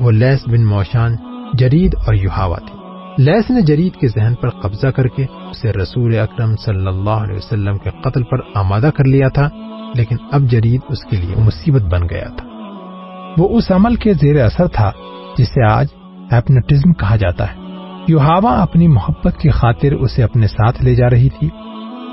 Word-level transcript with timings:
وہ 0.00 0.10
لیس 0.10 0.48
بن 0.48 0.64
موشان 0.64 1.16
جرید 1.54 1.94
اور 2.06 2.14
یوہاوا 2.14 2.58
تھی 2.58 2.78
لیس 3.18 3.50
نے 3.50 3.60
جرید 3.60 3.94
کے 3.94 4.08
ذہن 4.08 4.34
پر 4.34 4.50
قبضہ 4.50 4.86
کر 4.86 5.06
کے 5.06 5.22
اسے 5.50 5.72
رسول 5.72 6.18
اکرم 6.18 6.56
صلی 6.56 6.86
اللہ 6.86 7.10
علیہ 7.10 7.36
وسلم 7.36 7.78
کے 7.78 7.90
قتل 8.04 8.22
پر 8.22 8.36
آمادہ 8.54 8.90
کر 8.96 9.04
لیا 9.04 9.28
تھا، 9.28 9.48
لیکن 9.94 10.16
اب 10.32 10.42
جرید 10.42 10.80
اس 10.88 11.04
کے 11.10 11.16
لیے 11.16 11.34
مصیبت 11.38 11.82
بن 11.82 12.08
گیا 12.10 12.28
تھا۔ 12.36 12.46
وہ 13.38 13.48
اس 13.48 13.70
عمل 13.70 13.94
کے 13.94 14.14
زیر 14.14 14.44
اثر 14.44 14.66
تھا 14.66 14.92
جسے 15.38 15.64
آج 15.64 15.86
ایپنٹزم 16.30 16.92
کہا 16.92 17.16
جاتا 17.16 17.44
ہے۔ 17.44 17.60
یوہاوا 18.08 18.62
اپنی 18.62 18.88
محبت 18.88 19.38
کی 19.38 19.50
خاطر 19.50 19.92
اسے 19.92 20.22
اپنے 20.22 20.46
ساتھ 20.46 20.82
لے 20.82 20.94
جا 20.94 21.10
رہی 21.10 21.28
تھی۔ 21.28 21.48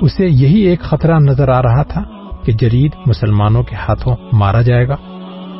اسے 0.00 0.26
یہی 0.26 0.60
ایک 0.60 0.80
خطرہ 0.80 1.18
نظر 1.18 1.48
آ 1.48 1.62
رہا 1.62 1.82
تھا 1.82 2.02
کہ 2.44 2.52
جرید 2.52 2.92
مسلمانوں 3.06 3.62
کے 3.62 3.76
ہاتھوں 3.76 4.16
مارا 4.32 4.62
جائے 4.62 4.88
گا 4.88 4.96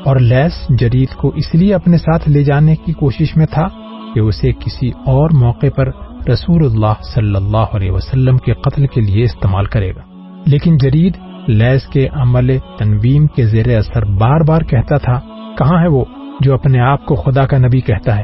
اور 0.05 0.17
لیس 0.17 0.53
جرید 0.69 1.09
کو 1.17 1.29
اس 1.29 1.55
لیے 1.55 1.75
اپنے 1.75 1.99
ساتھ 1.99 2.29
لے 2.29 2.45
جانے 2.45 2.77
کی 2.77 2.93
کوشش 2.93 3.37
میں 3.37 3.47
تھا 3.47 3.69
کہ 4.15 4.21
اسے 4.21 4.53
کسی 4.53 4.89
اور 4.89 5.31
موقع 5.31 5.67
پر 5.77 5.89
رسول 6.33 6.65
اللہ 6.65 6.93
صلی 7.15 7.35
اللہ 7.35 7.67
علیہ 7.73 7.91
وسلم 7.91 8.39
کے 8.39 8.53
قتل 8.55 8.87
کے 8.87 9.01
لیے 9.01 9.25
استعمال 9.25 9.65
کرے 9.65 9.91
گا۔ 9.91 10.01
لیکن 10.47 10.77
جرید 10.77 11.17
لیس 11.47 11.87
کے 11.87 12.09
عمل 12.13 12.59
تنویم 12.79 13.27
کے 13.27 13.47
زیر 13.47 13.79
اثر 13.79 14.05
بار 14.05 14.41
بار 14.41 14.61
کہتا 14.61 14.97
تھا، 14.97 15.21
کہاں 15.59 15.83
ہے 15.83 15.89
وہ 15.89 16.05
جو 16.41 16.55
اپنے 16.55 16.81
آپ 16.81 17.07
کو 17.07 17.15
خدا 17.15 17.47
کا 17.47 17.59
نبی 17.59 17.81
کہتا 17.81 18.17
ہے؟ 18.17 18.23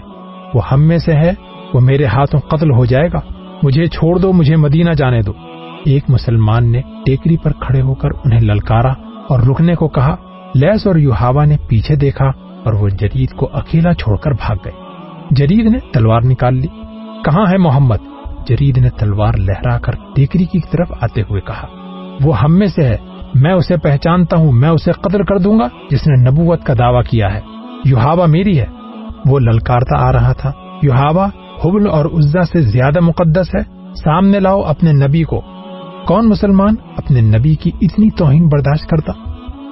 وہ 0.54 0.60
ہم 0.72 0.82
میں 0.82 0.98
سے 0.98 1.12
ہے، 1.12 1.32
وہ 1.74 1.80
میرے 1.80 2.04
ہاتھوں 2.04 2.40
قتل 2.40 2.70
ہو 2.70 2.84
جائے 2.84 3.08
گا، 3.12 3.20
مجھے 3.62 3.86
چھوڑ 3.86 4.18
دو، 4.18 4.32
مجھے 4.32 4.56
مدینہ 4.56 4.90
جانے 4.90 5.22
دو۔ 5.22 5.32
ایک 5.86 6.04
مسلمان 6.08 6.72
نے 6.72 6.80
ٹیکری 7.06 7.36
پر 7.36 7.52
کھڑے 7.52 7.80
ہو 7.80 7.94
کر 7.94 8.08
انہیں 8.24 8.40
للکارا 8.40 8.92
اور 9.28 9.40
رکنے 9.40 9.74
کو 9.74 9.88
کہا، 9.88 10.16
لیس 10.54 10.86
اور 10.86 10.96
یوہاوا 10.96 11.44
نے 11.44 11.56
پیچھے 11.68 11.96
دیکھا 11.96 12.24
اور 12.64 12.72
وہ 12.72 12.88
جرید 12.88 13.30
کو 13.30 13.48
اکیلا 13.52 13.94
چھوڑ 13.94 14.16
کر 14.16 14.30
بھاگ 14.30 14.56
گئے۔ 14.64 14.72
جرید 15.30 15.66
نے 15.66 15.78
تلوار 15.92 16.20
نکال 16.24 16.54
لی۔ 16.54 16.66
کہاں 17.24 17.44
ہے 17.52 17.58
محمد؟ 17.58 17.96
جرید 18.48 18.78
نے 18.78 18.90
تلوار 18.90 19.32
لہرا 19.38 19.78
کر 19.78 19.92
ٹیکری 20.14 20.44
کی 20.44 20.60
طرف 20.70 20.92
آتے 21.00 21.22
ہوئے 21.22 21.40
کہا، 21.40 21.66
وہ 22.24 22.40
ہم 22.40 22.58
میں 22.58 22.66
سے 22.66 22.84
ہے۔ 22.84 22.96
میں 23.34 23.52
اسے 23.52 23.76
پہچانتا 23.76 24.36
ہوں، 24.36 24.52
میں 24.52 24.68
اسے 24.68 24.92
قدر 24.92 25.22
کر 25.22 25.38
دوں 25.38 25.58
گا، 25.58 25.68
جس 25.90 26.06
نے 26.06 26.30
نبوت 26.30 26.64
کا 26.64 26.74
دعویٰ 26.78 27.02
کیا 27.10 27.34
ہے۔ 27.34 27.40
یوہاوا 27.84 28.26
میری 28.26 28.60
ہے۔ 28.60 28.66
وہ 29.26 29.38
للکارتا 29.38 30.08
آ 30.08 30.12
رہا 30.12 30.32
تھا۔ 30.32 30.52
یوہاوا، 30.82 31.28
حبل 31.64 31.90
اور 31.90 32.04
عزا 32.04 32.42
سے 32.42 32.60
زیادہ 32.60 33.00
مقدس 33.00 33.54
ہے۔ 33.54 33.92
سامنے 33.94 34.40
لاؤ 34.40 34.60
اپنے 34.60 34.92
نبی 34.92 35.22
کو۔ 35.22 35.42
کون 36.06 36.28
مسلمان 36.28 36.74
اپنے 36.96 37.20
نبی 37.20 37.54
کی 37.54 37.70
اتنی 37.80 38.10
توہین 38.10 38.48
برداشت 38.48 38.90
کرتا؟ 38.90 39.12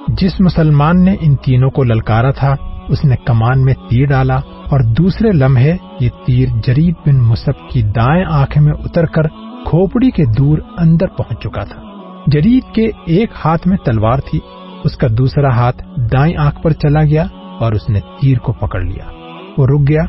جس 0.07 0.31
مسلمان 0.39 1.03
نے 1.03 1.15
ان 1.19 1.35
تینوں 1.35 1.69
کو 1.69 1.83
للکارا 1.83 2.31
تھا، 2.31 2.55
اس 2.89 3.05
نے 3.05 3.15
کمان 3.25 3.63
میں 3.63 3.73
تیر 3.89 4.05
ڈالا 4.05 4.35
اور 4.35 4.79
دوسرے 4.79 5.31
لمحے 5.31 5.77
یہ 5.99 6.09
تیر 6.25 6.47
جرید 6.67 6.95
بن 7.05 7.19
مصب 7.19 7.69
کی 7.69 7.81
دائیں 7.81 8.25
آنکھ 8.29 8.57
میں 8.57 8.73
اتر 8.73 9.05
کر 9.05 9.27
کھوپڑی 9.65 10.11
کے 10.11 10.25
دور 10.37 10.57
اندر 10.77 11.07
پہنچ 11.07 11.39
چکا 11.39 11.63
تھا۔ 11.63 11.81
جرید 12.27 12.75
کے 12.75 12.89
ایک 13.05 13.29
ہاتھ 13.45 13.67
میں 13.67 13.77
تلوار 13.77 14.17
تھی، 14.17 14.39
اس 14.83 14.97
کا 14.97 15.07
دوسرا 15.17 15.47
ہاتھ 15.47 15.83
دائیں 16.13 16.37
آنکھ 16.37 16.61
پر 16.63 16.71
چلا 16.71 17.03
گیا 17.03 17.25
اور 17.59 17.71
اس 17.71 17.89
نے 17.89 17.99
تیر 18.21 18.37
کو 18.37 18.51
پکڑ 18.51 18.81
لیا۔ 18.81 19.11
وہ 19.57 19.67
رک 19.67 19.89
گیا، 19.89 20.03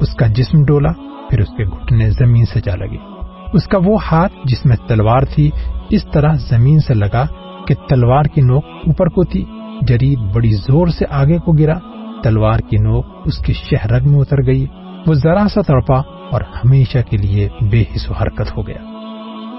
اس 0.00 0.14
کا 0.14 0.26
جسم 0.26 0.64
ڈولا، 0.64 0.92
پھر 1.30 1.40
اس 1.40 1.48
کے 1.56 1.64
گھٹنے 1.64 2.10
زمین 2.10 2.44
سے 2.44 2.60
جا 2.64 2.74
لگے 2.74 3.17
اس 3.52 3.64
کا 3.64 3.78
وہ 3.84 3.98
ہاتھ 4.12 4.32
جس 4.44 4.66
میں 4.66 4.76
تلوار 4.88 5.20
تھی، 5.20 5.50
اس 5.90 6.04
طرح 6.12 6.32
زمین 6.32 6.78
سے 6.78 6.94
لگا 6.94 7.26
کہ 7.66 7.74
تلوار 7.88 8.24
کی 8.24 8.40
نوک 8.40 8.64
اوپر 8.66 9.06
کو 9.06 9.24
تھی۔ 9.24 9.44
جرید 9.82 10.18
بڑی 10.18 10.50
زور 10.50 10.86
سے 10.86 11.04
آگے 11.10 11.38
کو 11.38 11.52
گرا۔ 11.52 11.78
تلوار 12.22 12.58
کی 12.58 12.76
نوک 12.76 13.06
اس 13.24 13.38
کی 13.38 13.52
شہرگ 13.52 14.10
میں 14.10 14.20
اتر 14.20 14.46
گئی۔ 14.46 14.66
وہ 15.06 15.14
ذرا 15.14 15.48
سا 15.54 15.60
تڑپا 15.60 16.02
اور 16.30 16.40
ہمیشہ 16.40 16.98
کے 17.10 17.16
لیے 17.16 17.48
بے 17.70 17.84
حص 17.96 18.10
و 18.10 18.12
حرکت 18.12 18.56
ہو 18.56 18.66
گیا۔ 18.66 18.78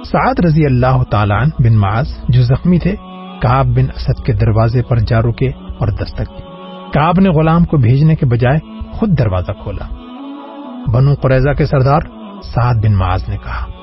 سعد 0.04 0.46
رضی 0.46 0.66
اللہ 0.66 1.04
تعالیٰ 1.04 1.46
بن 1.60 1.78
معاذ 1.78 2.08
جو 2.30 2.44
زخمی 2.44 2.80
تھے 2.80 2.96
کاب 3.42 3.66
بن 3.66 3.86
اسد 3.96 4.26
کے 4.26 4.34
دروازے 4.34 4.84
پر 4.84 5.00
جا 5.00 5.22
رکے 5.22 5.48
اور 5.48 5.88
دستک 5.88 6.20
دی۔ 6.20 6.42
کاب 6.94 7.20
نے 7.20 7.30
غلام 7.30 7.66
کو 7.66 7.78
بھیجنے 7.78 8.16
کے 8.16 8.26
بجائے 8.26 8.58
خود 8.92 9.18
دروازہ 9.20 9.52
کھولا۔ 9.52 9.86
بنو 10.92 11.14
قریضہ 11.22 11.50
کے 11.50 11.66
سردار 11.66 12.00
سعد 12.44 12.76
بن 12.76 12.94
معاذ 12.94 13.30
نے 13.30 13.38
کہا 13.38 13.79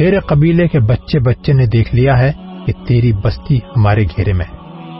تیرے 0.00 0.18
قبیلے 0.18 0.68
کے 0.68 0.80
بچے 0.80 1.18
بچے 1.18 1.52
نے 1.52 1.66
دیکھ 1.66 1.94
لیا 1.94 2.18
ہے 2.18 2.32
کہ 2.66 2.72
تیری 2.86 3.12
بستی 3.12 3.56
ہمارے 3.56 4.04
گھیرے 4.04 4.32
میں 4.32 4.44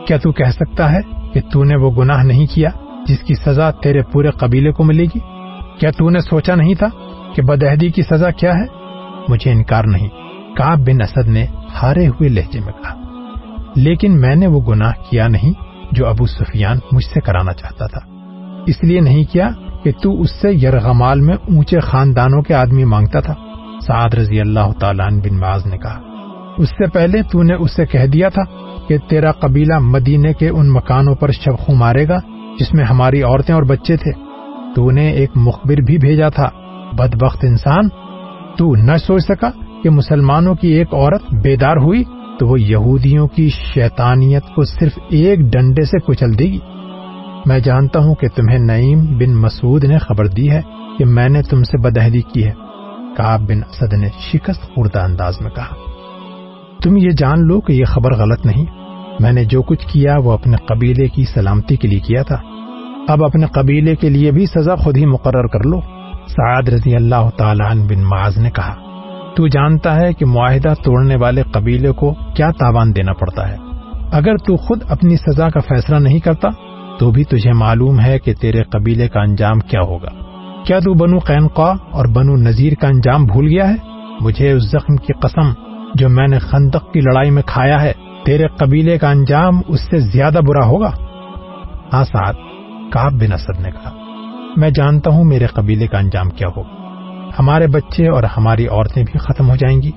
کیا 0.07 0.17
تو 0.17 0.31
کہہ 0.31 0.51
سکتا 0.51 0.91
ہے 0.91 0.99
کہ 1.33 1.41
تو 1.53 1.63
نے 1.63 1.75
وہ 1.75 1.91
گناہ 1.91 2.23
نہیں 2.23 2.45
کیا 2.55 2.69
جس 3.07 3.19
کی 3.19 3.33
سزا 3.33 3.71
تیرے 3.71 4.01
پورے 4.01 4.29
قبیلے 4.29 4.71
کو 4.71 4.83
ملے 4.83 5.03
گی؟ 5.03 5.19
کیا 5.79 5.91
تو 5.91 6.09
نے 6.09 6.19
سوچا 6.19 6.55
نہیں 6.55 6.73
تھا 6.73 6.87
کہ 7.35 7.41
بدہدی 7.41 7.89
کی 7.89 8.01
سزا 8.01 8.31
کیا 8.31 8.51
ہے؟ 8.51 8.65
مجھے 9.27 9.51
انکار 9.51 9.83
نہیں۔ 9.83 10.07
کاب 10.57 10.79
بن 10.79 11.01
اسد 11.01 11.27
نے 11.27 11.45
ہارے 11.81 12.07
ہوئے 12.07 12.29
لہجے 12.29 12.59
میں 12.59 12.73
کہا، 12.73 12.95
لیکن 13.75 14.21
میں 14.21 14.35
نے 14.35 14.47
وہ 14.47 14.61
گناہ 14.61 14.91
کیا 15.09 15.27
نہیں 15.27 15.53
جو 15.91 16.07
ابو 16.07 16.25
سفیان 16.25 16.77
مجھ 16.91 17.05
سے 17.05 17.19
کرانا 17.19 17.53
چاہتا 17.53 17.87
تھا۔ 17.87 17.99
اس 18.67 18.83
لیے 18.83 18.99
نہیں 18.99 19.23
کیا 19.23 19.49
کہ 19.83 19.91
تو 20.03 20.21
اس 20.21 20.31
سے 20.41 20.51
یرغمال 20.53 21.21
میں 21.21 21.35
اونچے 21.35 21.79
خاندانوں 21.79 22.41
کے 22.41 22.53
آدمی 22.53 22.83
مانگتا 22.83 23.19
تھا۔ 23.19 23.33
سعد 23.91 24.13
رضی 24.13 24.39
اللہ 24.39 24.71
تعالیٰ 24.79 25.09
بن 25.11 25.39
باز 25.39 25.65
نے 25.65 25.77
کہا، 25.77 26.01
اس 26.57 26.69
سے 26.69 26.87
پہلے 26.87 27.21
تو 27.31 27.43
نے 27.43 27.53
اس 27.53 27.75
سے 27.75 27.85
کہہ 27.85 28.05
دیا 28.05 28.29
تھا 28.29 28.41
کہ 28.87 28.97
تیرا 28.97 29.31
قبیلہ 29.31 29.79
مدینے 29.79 30.33
کے 30.33 30.49
ان 30.49 30.69
مکانوں 30.69 31.15
پر 31.15 31.31
شبخو 31.31 31.75
مارے 31.75 32.07
گا 32.07 32.19
جس 32.59 32.73
میں 32.73 32.85
ہماری 32.85 33.21
عورتیں 33.21 33.55
اور 33.55 33.63
بچے 33.63 33.97
تھے۔ 33.97 34.11
تو 34.75 34.91
نے 34.91 35.09
ایک 35.09 35.29
مخبر 35.35 35.81
بھی 35.81 35.97
بھیجا 35.97 36.29
تھا۔ 36.29 36.49
بد 36.93 37.15
بخت 37.15 37.37
انسان، 37.43 37.89
تو 38.57 38.75
نہ 38.75 38.97
سوچ 38.97 39.23
سکا 39.23 39.49
کہ 39.83 39.89
مسلمانوں 39.89 40.55
کی 40.55 40.67
ایک 40.67 40.93
عورت 40.93 41.33
بیدار 41.43 41.77
ہوئی 41.77 42.03
تو 42.39 42.47
وہ 42.47 42.61
یہودیوں 42.61 43.27
کی 43.27 43.49
شیطانیت 43.49 44.43
کو 44.55 44.63
صرف 44.63 44.99
ایک 45.09 45.39
ڈنڈے 45.39 45.85
سے 45.85 45.99
کچل 45.99 46.39
دے 46.39 46.45
گی۔ 46.45 46.59
میں 47.45 47.59
جانتا 47.59 47.99
ہوں 47.99 48.15
کہ 48.15 48.27
تمہیں 48.35 48.59
نعیم 48.59 49.17
بن 49.17 49.33
مسعود 49.35 49.83
نے 49.83 49.97
خبر 49.97 50.27
دی 50.27 50.51
ہے 50.51 50.61
کہ 50.97 51.05
میں 51.05 51.29
نے 51.29 51.41
تم 51.41 51.63
سے 51.63 51.77
بدہدی 51.77 52.21
کی 52.21 52.45
ہے۔ 52.45 52.60
کاب 53.17 53.41
بن 53.41 53.57
اسد 53.57 53.93
نے 53.93 54.07
شکست 54.19 54.61
خوردہ 54.61 54.99
انداز 54.99 55.41
میں 55.41 55.51
کہا، 55.51 55.75
تم 56.83 56.97
یہ 56.97 57.09
جان 57.09 57.47
لو 57.47 57.61
کہ 57.61 57.73
یہ 57.73 57.85
خبر 57.85 58.13
غلط 58.13 58.45
نہیں۔ 58.45 58.65
میں 59.19 59.31
نے 59.31 59.45
جو 59.45 59.61
کچھ 59.61 59.87
کیا 59.87 60.17
وہ 60.23 60.31
اپنے 60.31 60.57
قبیلے 60.57 61.07
کی 61.07 61.25
سلامتی 61.25 61.75
کے 61.75 61.87
لیے 61.87 61.99
کیا 61.99 62.23
تھا۔ 62.23 62.37
اب 63.07 63.23
اپنے 63.23 63.45
قبیلے 63.45 63.95
کے 63.95 64.09
لیے 64.09 64.31
بھی 64.31 64.45
سزا 64.45 64.75
خود 64.75 64.97
ہی 64.97 65.05
مقرر 65.05 65.47
کر 65.47 65.59
لو۔ 65.65 65.79
سعد 66.27 66.69
رضی 66.69 66.95
اللہ 66.95 67.29
تعالیٰ 67.37 67.75
بن 67.75 68.03
معاذ 68.03 68.37
نے 68.37 68.51
کہا، 68.51 68.75
تو 69.35 69.47
جانتا 69.47 69.95
ہے 69.95 70.13
کہ 70.13 70.25
معاہدہ 70.25 70.73
توڑنے 70.83 71.15
والے 71.15 71.41
قبیلے 71.41 71.91
کو 71.91 72.13
کیا 72.35 72.51
تاوان 72.51 72.95
دینا 72.95 73.13
پڑتا 73.13 73.49
ہے۔ 73.49 73.57
اگر 74.11 74.37
تو 74.37 74.55
خود 74.55 74.83
اپنی 74.89 75.15
سزا 75.15 75.49
کا 75.49 75.59
فیصلہ 75.59 75.95
نہیں 75.95 76.19
کرتا، 76.19 76.47
تو 76.99 77.11
بھی 77.11 77.23
تجھے 77.23 77.51
معلوم 77.53 77.99
ہے 77.99 78.19
کہ 78.19 78.33
تیرے 78.33 78.63
قبیلے 78.63 79.07
کا 79.07 79.21
انجام 79.21 79.59
کیا 79.59 79.81
ہوگا۔ 79.81 80.30
کیا 80.65 80.79
تو 80.79 80.93
بنو 80.93 81.19
قینقا 81.19 81.73
اور 81.91 82.05
بنو 82.05 82.35
نذیر 82.35 82.73
کا 82.73 82.87
انجام 82.87 83.25
بھول 83.25 83.47
گیا 83.47 83.69
ہے؟ 83.69 83.75
مجھے 84.21 84.51
اس 84.51 84.63
زخم 84.63 84.95
کی 84.95 85.13
قسم 85.13 85.53
جو 85.95 86.09
میں 86.09 86.27
نے 86.27 86.39
خندق 86.39 86.91
کی 86.93 87.01
لڑائی 87.01 87.29
میں 87.29 87.43
کھایا 87.45 87.81
ہے، 87.81 87.93
تیرے 88.25 88.47
قبیلے 88.47 88.97
کا 88.97 89.09
انجام 89.09 89.61
اس 89.67 89.81
سے 89.81 89.99
زیادہ 89.99 90.39
برا 90.47 90.65
ہوگا؟ 90.65 90.91
ہاں 91.93 92.03
ساتھ 92.03 92.37
کاب 92.91 93.13
بن 93.13 93.33
اسد 93.33 93.59
نے 93.59 93.71
کہا، 93.71 93.91
میں 94.55 94.69
جانتا 94.69 95.11
ہوں 95.11 95.23
میرے 95.23 95.45
قبیلے 95.45 95.87
کا 95.87 95.97
انجام 95.97 96.29
کیا 96.29 96.47
ہوگا۔ 96.57 97.29
ہمارے 97.39 97.67
بچے 97.67 98.07
اور 98.07 98.23
ہماری 98.23 98.67
عورتیں 98.67 99.03
بھی 99.03 99.19
ختم 99.19 99.49
ہو 99.49 99.55
جائیں 99.55 99.81
گی۔ 99.81 99.91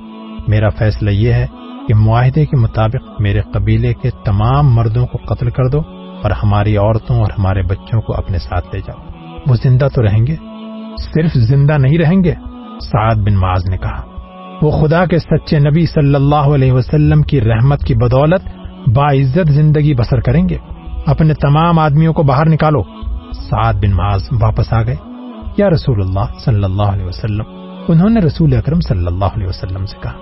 میرا 0.48 0.68
فیصلہ 0.68 1.10
یہ 1.10 1.32
ہے 1.32 1.46
کہ 1.88 1.94
معاہدے 1.94 2.46
کے 2.46 2.56
مطابق 2.56 3.20
میرے 3.20 3.40
قبیلے 3.40 3.94
کے 3.94 4.10
تمام 4.24 4.74
مردوں 4.74 5.06
کو 5.06 5.34
قتل 5.34 5.50
کر 5.50 5.68
دو 5.68 5.80
اور 6.22 6.30
ہماری 6.30 6.76
عورتوں 6.76 7.20
اور 7.20 7.30
ہمارے 7.38 7.62
بچوں 7.62 8.00
کو 8.00 8.14
اپنے 8.14 8.38
ساتھ 8.38 8.74
لے 8.74 8.80
جاؤ۔ 8.80 9.00
وہ 9.46 9.54
زندہ 9.62 9.88
تو 9.94 10.02
رہیں 10.02 10.26
گے 10.26 10.36
صرف 10.98 11.32
زندہ 11.34 11.78
نہیں 11.78 11.98
رہیں 11.98 12.24
گے؟ 12.24 12.34
سعد 12.80 13.14
بن 13.14 13.34
معاذ 13.34 13.68
نے 13.68 13.78
کہا، 13.78 14.02
وہ 14.62 14.70
خدا 14.70 15.06
کے 15.06 15.18
سچے 15.18 15.58
نبی 15.58 15.86
صلی 15.86 16.14
اللہ 16.14 16.34
علیہ 16.34 16.72
وسلم 16.72 17.22
کی 17.22 17.40
رحمت 17.40 17.80
کی 17.80 17.94
بدولت 17.94 18.40
باعزت 18.88 19.52
زندگی 19.52 19.94
بسر 19.94 20.20
کریں 20.20 20.48
گے۔ 20.48 20.56
اپنے 21.06 21.34
تمام 21.34 21.78
آدمیوں 21.78 22.12
کو 22.12 22.22
باہر 22.22 22.48
نکالو۔ 22.48 22.82
سعد 23.32 23.74
بن 23.74 23.90
معاذ 23.90 24.22
واپس 24.40 24.72
آ 24.72 24.82
گئے۔ 24.82 24.96
یا 25.56 25.70
رسول 25.70 26.00
اللہ 26.00 26.38
صلی 26.44 26.64
اللہ 26.64 26.82
علیہ 26.82 27.04
وسلم، 27.04 27.42
انہوں 27.88 28.10
نے 28.10 28.20
رسول 28.20 28.56
اکرم 28.56 28.80
صلی 28.80 29.06
اللہ 29.06 29.24
علیہ 29.24 29.46
وسلم 29.46 29.86
سے 29.86 29.96
کہا، 30.02 30.12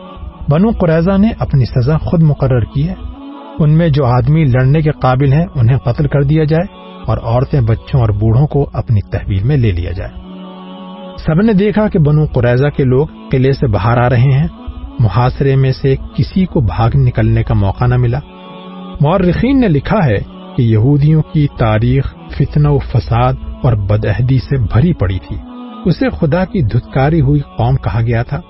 بنو 0.48 0.70
قریضہ 0.80 1.18
نے 1.18 1.28
اپنی 1.38 1.64
سزا 1.64 1.98
خود 1.98 2.22
مقرر 2.22 2.60
کی 2.60 2.88
ہے۔ 2.88 2.94
ان 3.58 3.70
میں 3.70 3.88
جو 3.88 4.06
آدمی 4.06 4.44
لڑنے 4.44 4.80
کے 4.80 4.90
قابل 4.90 5.32
ہیں، 5.32 5.46
انہیں 5.54 5.78
قتل 5.78 6.08
کر 6.08 6.22
دیا 6.22 6.44
جائے 6.44 6.76
اور 7.06 7.18
عورتیں 7.22 7.60
بچوں 7.60 8.00
اور 8.00 8.08
بوڑھوں 8.08 8.46
کو 8.46 8.70
اپنی 8.72 9.00
تحویل 9.00 9.42
میں 9.44 9.56
لے 9.56 9.72
لیا 9.72 9.92
جائے۔ 9.92 10.31
سب 11.18 11.40
نے 11.40 11.52
دیکھا 11.52 11.88
کہ 11.88 11.98
بنو 11.98 12.24
قریضہ 12.24 12.66
کے 12.66 12.84
لوگ 12.84 13.06
قلعے 13.30 13.52
سے 13.52 13.66
باہر 13.66 13.98
آ 13.98 14.10
رہے 14.10 14.20
ہیں۔ 14.20 14.48
محاصرے 14.98 15.56
میں 15.56 15.72
سے 15.72 15.96
کسی 16.16 16.46
کو 16.46 16.60
بھاگ 16.60 16.90
نکلنے 16.94 17.42
کا 17.42 17.54
موقع 17.54 17.86
نہ 17.86 17.96
ملا۔ 17.96 18.18
مورخین 19.00 19.60
نے 19.60 19.68
لکھا 19.68 20.04
ہے 20.04 20.18
کہ 20.56 20.62
یہودیوں 20.62 21.22
کی 21.22 21.46
تاریخ 21.58 22.14
فتنہ 22.38 22.68
و 22.68 22.78
فساد 22.78 23.32
اور 23.62 23.72
بدعہدی 23.72 24.38
سے 24.38 24.56
بھری 24.56 24.92
پڑی 24.92 25.18
تھی۔ 25.28 25.36
اسے 25.84 26.08
خدا 26.10 26.44
کی 26.44 26.62
دھتکاری 26.62 27.20
ہوئی 27.20 27.40
قوم 27.40 27.76
کہا 27.76 28.00
گیا 28.00 28.22
تھا۔ 28.22 28.40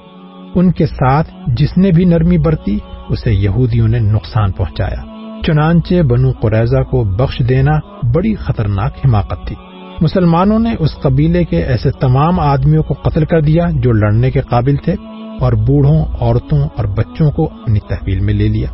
ان 0.55 0.73
کے 0.73 0.87
ساتھ 0.87 1.31
جس 1.47 1.79
نے 1.79 1.91
بھی 1.91 2.05
نرمی 2.05 2.39
برتی، 2.39 2.79
اسے 3.09 3.33
یہودیوں 3.33 3.89
نے 3.89 3.99
نقصان 3.99 4.53
پہنچایا۔ 4.53 5.05
چنانچہ 5.47 6.03
بنو 6.03 6.31
قریضہ 6.41 6.83
کو 6.83 7.05
بخش 7.05 7.43
دینا 7.49 7.73
بڑی 8.15 8.35
خطرناک 8.35 8.93
حماقت 9.05 9.47
تھی۔ 9.47 9.57
مسلمانوں 10.01 10.59
نے 10.59 10.75
اس 10.79 10.95
قبیلے 11.03 11.45
کے 11.45 11.57
ایسے 11.57 11.91
تمام 11.91 12.41
آدمیوں 12.41 12.83
کو 12.83 12.95
قتل 12.95 13.25
کر 13.25 13.41
دیا 13.41 13.69
جو 13.75 13.93
لڑنے 13.93 14.31
کے 14.31 14.41
قابل 14.41 14.77
تھے 14.77 14.95
اور 15.41 15.53
بوڑھوں، 15.53 16.05
عورتوں 16.21 16.59
اور 16.77 16.85
بچوں 16.85 17.31
کو 17.31 17.45
اپنی 17.45 17.79
تحویل 17.81 18.21
میں 18.21 18.35
لے 18.35 18.49
لیا۔ 18.49 18.69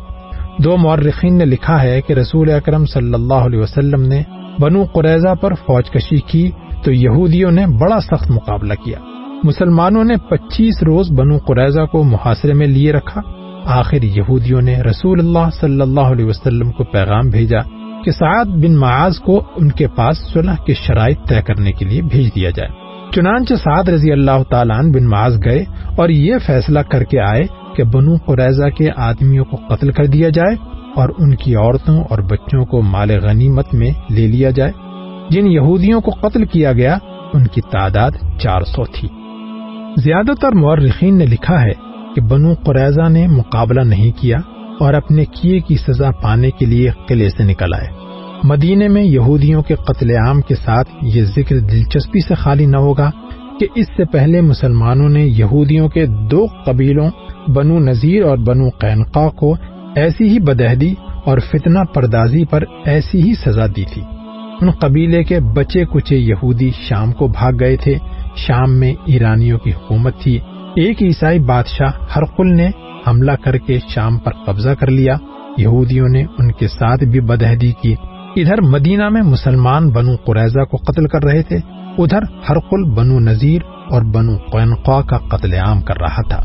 دو 0.63 0.77
مورخین 0.77 1.37
نے 1.37 1.45
لکھا 1.45 1.83
ہے 1.83 2.01
کہ 2.01 2.13
رسول 2.13 2.51
اکرم 2.51 2.85
صلی 2.85 3.13
اللہ 3.13 3.33
علیہ 3.33 3.59
وسلم 3.59 4.01
نے 4.01 4.23
بنو 4.59 4.83
قریضہ 4.83 5.35
پر 5.35 5.53
فوج 5.53 5.89
کشی 5.89 6.17
کی 6.17 6.51
تو 6.83 6.91
یہودیوں 6.91 7.51
نے 7.51 7.67
بڑا 7.67 7.99
سخت 7.99 8.31
مقابلہ 8.31 8.73
کیا۔ 8.73 8.97
مسلمانوں 9.43 10.03
نے 10.03 10.15
پچیس 10.17 10.83
روز 10.83 11.11
بنو 11.11 11.37
قریضہ 11.37 11.85
کو 11.85 12.03
محاصرے 12.03 12.53
میں 12.53 12.67
لیے 12.67 12.91
رکھا۔ 12.91 13.21
آخر 13.65 14.03
یہودیوں 14.03 14.61
نے 14.61 14.81
رسول 14.81 15.19
اللہ 15.19 15.49
صلی 15.59 15.81
اللہ 15.81 15.99
علیہ 15.99 16.25
وسلم 16.25 16.71
کو 16.71 16.83
پیغام 16.83 17.29
بھیجا۔ 17.29 17.78
کہ 18.05 18.11
سعد 18.11 18.45
بن 18.45 18.75
معاذ 18.75 19.19
کو 19.19 19.43
ان 19.55 19.71
کے 19.71 19.87
پاس 19.87 20.17
صلح 20.33 20.55
کے 20.65 20.73
شرائط 20.73 21.19
طے 21.27 21.41
کرنے 21.41 21.71
کے 21.71 21.85
لیے 21.85 22.01
بھیج 22.01 22.35
دیا 22.35 22.49
جائے۔ 22.49 22.69
چنانچہ 23.11 23.53
سعد 23.53 23.89
رضی 23.89 24.11
اللہ 24.11 24.43
تعالیٰ 24.49 24.81
بن 24.81 25.03
معاذ 25.03 25.39
گئے 25.45 25.63
اور 25.97 26.09
یہ 26.09 26.35
فیصلہ 26.45 26.79
کر 26.79 27.03
کے 27.03 27.19
آئے 27.19 27.43
کہ 27.75 27.83
بنو 27.83 28.15
قریضہ 28.25 28.69
کے 28.69 28.89
آدمیوں 28.97 29.45
کو 29.45 29.57
قتل 29.57 29.91
کر 29.91 30.05
دیا 30.05 30.29
جائے 30.29 30.55
اور 30.95 31.09
ان 31.09 31.35
کی 31.35 31.55
عورتوں 31.55 32.03
اور 32.09 32.19
بچوں 32.19 32.65
کو 32.65 32.81
مال 32.81 33.11
غنیمت 33.11 33.73
میں 33.73 33.91
لے 34.09 34.27
لیا 34.27 34.49
جائے۔ 34.49 34.71
جن 35.29 35.47
یہودیوں 35.47 36.01
کو 36.01 36.11
قتل 36.11 36.45
کیا 36.45 36.73
گیا، 36.73 36.97
ان 37.33 37.47
کی 37.47 37.61
تعداد 37.61 38.11
چار 38.39 38.61
سو 38.61 38.83
تھی۔ 38.85 39.07
زیادہ 39.97 40.31
تر 40.41 40.51
مورخین 40.51 41.17
نے 41.17 41.25
لکھا 41.25 41.61
ہے 41.61 41.73
کہ 42.15 42.21
بنو 42.21 42.53
قریضہ 42.65 43.09
نے 43.09 43.27
مقابلہ 43.27 43.81
نہیں 43.81 44.11
کیا۔ 44.21 44.37
اور 44.79 44.93
اپنے 44.93 45.25
کیے 45.25 45.59
کی 45.59 45.75
سزا 45.77 46.11
پانے 46.11 46.51
کے 46.51 46.65
لیے 46.65 46.89
قلعے 47.07 47.29
سے 47.29 47.43
نکل 47.43 47.73
آئے۔ 47.73 47.87
مدینے 48.43 48.87
میں 48.87 49.03
یہودیوں 49.03 49.63
کے 49.63 49.75
قتل 49.75 50.11
عام 50.11 50.41
کے 50.41 50.55
ساتھ 50.55 50.89
یہ 51.01 51.23
ذکر 51.23 51.59
دلچسپی 51.59 52.19
سے 52.27 52.35
خالی 52.35 52.65
نہ 52.65 52.77
ہوگا 52.77 53.11
کہ 53.59 53.67
اس 53.75 53.87
سے 53.97 54.05
پہلے 54.05 54.41
مسلمانوں 54.41 55.09
نے 55.09 55.25
یہودیوں 55.25 55.89
کے 55.89 56.05
دو 56.05 56.45
قبیلوں، 56.65 57.09
بنو 57.47 57.79
نذیر 57.79 58.23
اور 58.23 58.37
بنو 58.37 58.69
قینقا 58.69 59.29
کو 59.29 59.55
ایسی 59.95 60.23
ہی 60.23 60.39
بدہدی 60.39 60.93
اور 61.25 61.37
فتنہ 61.39 61.79
پردازی 61.93 62.45
پر 62.45 62.63
ایسی 62.85 63.21
ہی 63.21 63.33
سزا 63.33 63.65
دی 63.65 63.83
تھی۔ 63.93 64.01
ان 64.61 64.71
قبیلے 64.71 65.23
کے 65.23 65.39
بچے 65.39 65.85
کچے 65.85 66.17
یہودی 66.17 66.71
شام 66.89 67.11
کو 67.11 67.27
بھاگ 67.27 67.51
گئے 67.59 67.75
تھے۔ 67.75 67.95
شام 68.35 68.79
میں 68.79 68.93
ایرانیوں 69.05 69.59
کی 69.59 69.71
حکومت 69.71 70.19
تھی۔ 70.19 70.39
ایک 70.75 71.03
عیسائی 71.03 71.39
بادشاہ 71.39 71.91
ہرقل 72.15 72.55
نے 72.55 72.69
حملہ 73.07 73.31
کر 73.31 73.57
کے 73.57 73.79
شام 73.89 74.17
پر 74.17 74.31
قبضہ 74.45 74.69
کر 74.69 74.89
لیا۔ 74.91 75.15
یہودیوں 75.57 76.09
نے 76.09 76.25
ان 76.39 76.51
کے 76.51 76.67
ساتھ 76.67 77.03
بھی 77.03 77.19
بدہدی 77.19 77.71
کی۔ 77.81 77.95
ادھر 78.35 78.61
مدینہ 78.61 79.09
میں 79.09 79.21
مسلمان 79.21 79.89
بنو 79.89 80.15
قریضہ 80.15 80.63
کو 80.63 80.77
قتل 80.77 81.07
کر 81.07 81.23
رہے 81.23 81.43
تھے۔ 81.43 81.57
ادھر 81.97 82.19
ہرقل 82.49 82.83
بنو 82.83 83.19
نذیر 83.19 83.61
اور 83.89 84.01
بنو 84.01 84.37
قینقا 84.37 85.01
کا 85.01 85.17
قتل 85.17 85.53
عام 85.53 85.81
کر 85.81 85.99
رہا 86.01 86.21
تھا۔ 86.21 86.41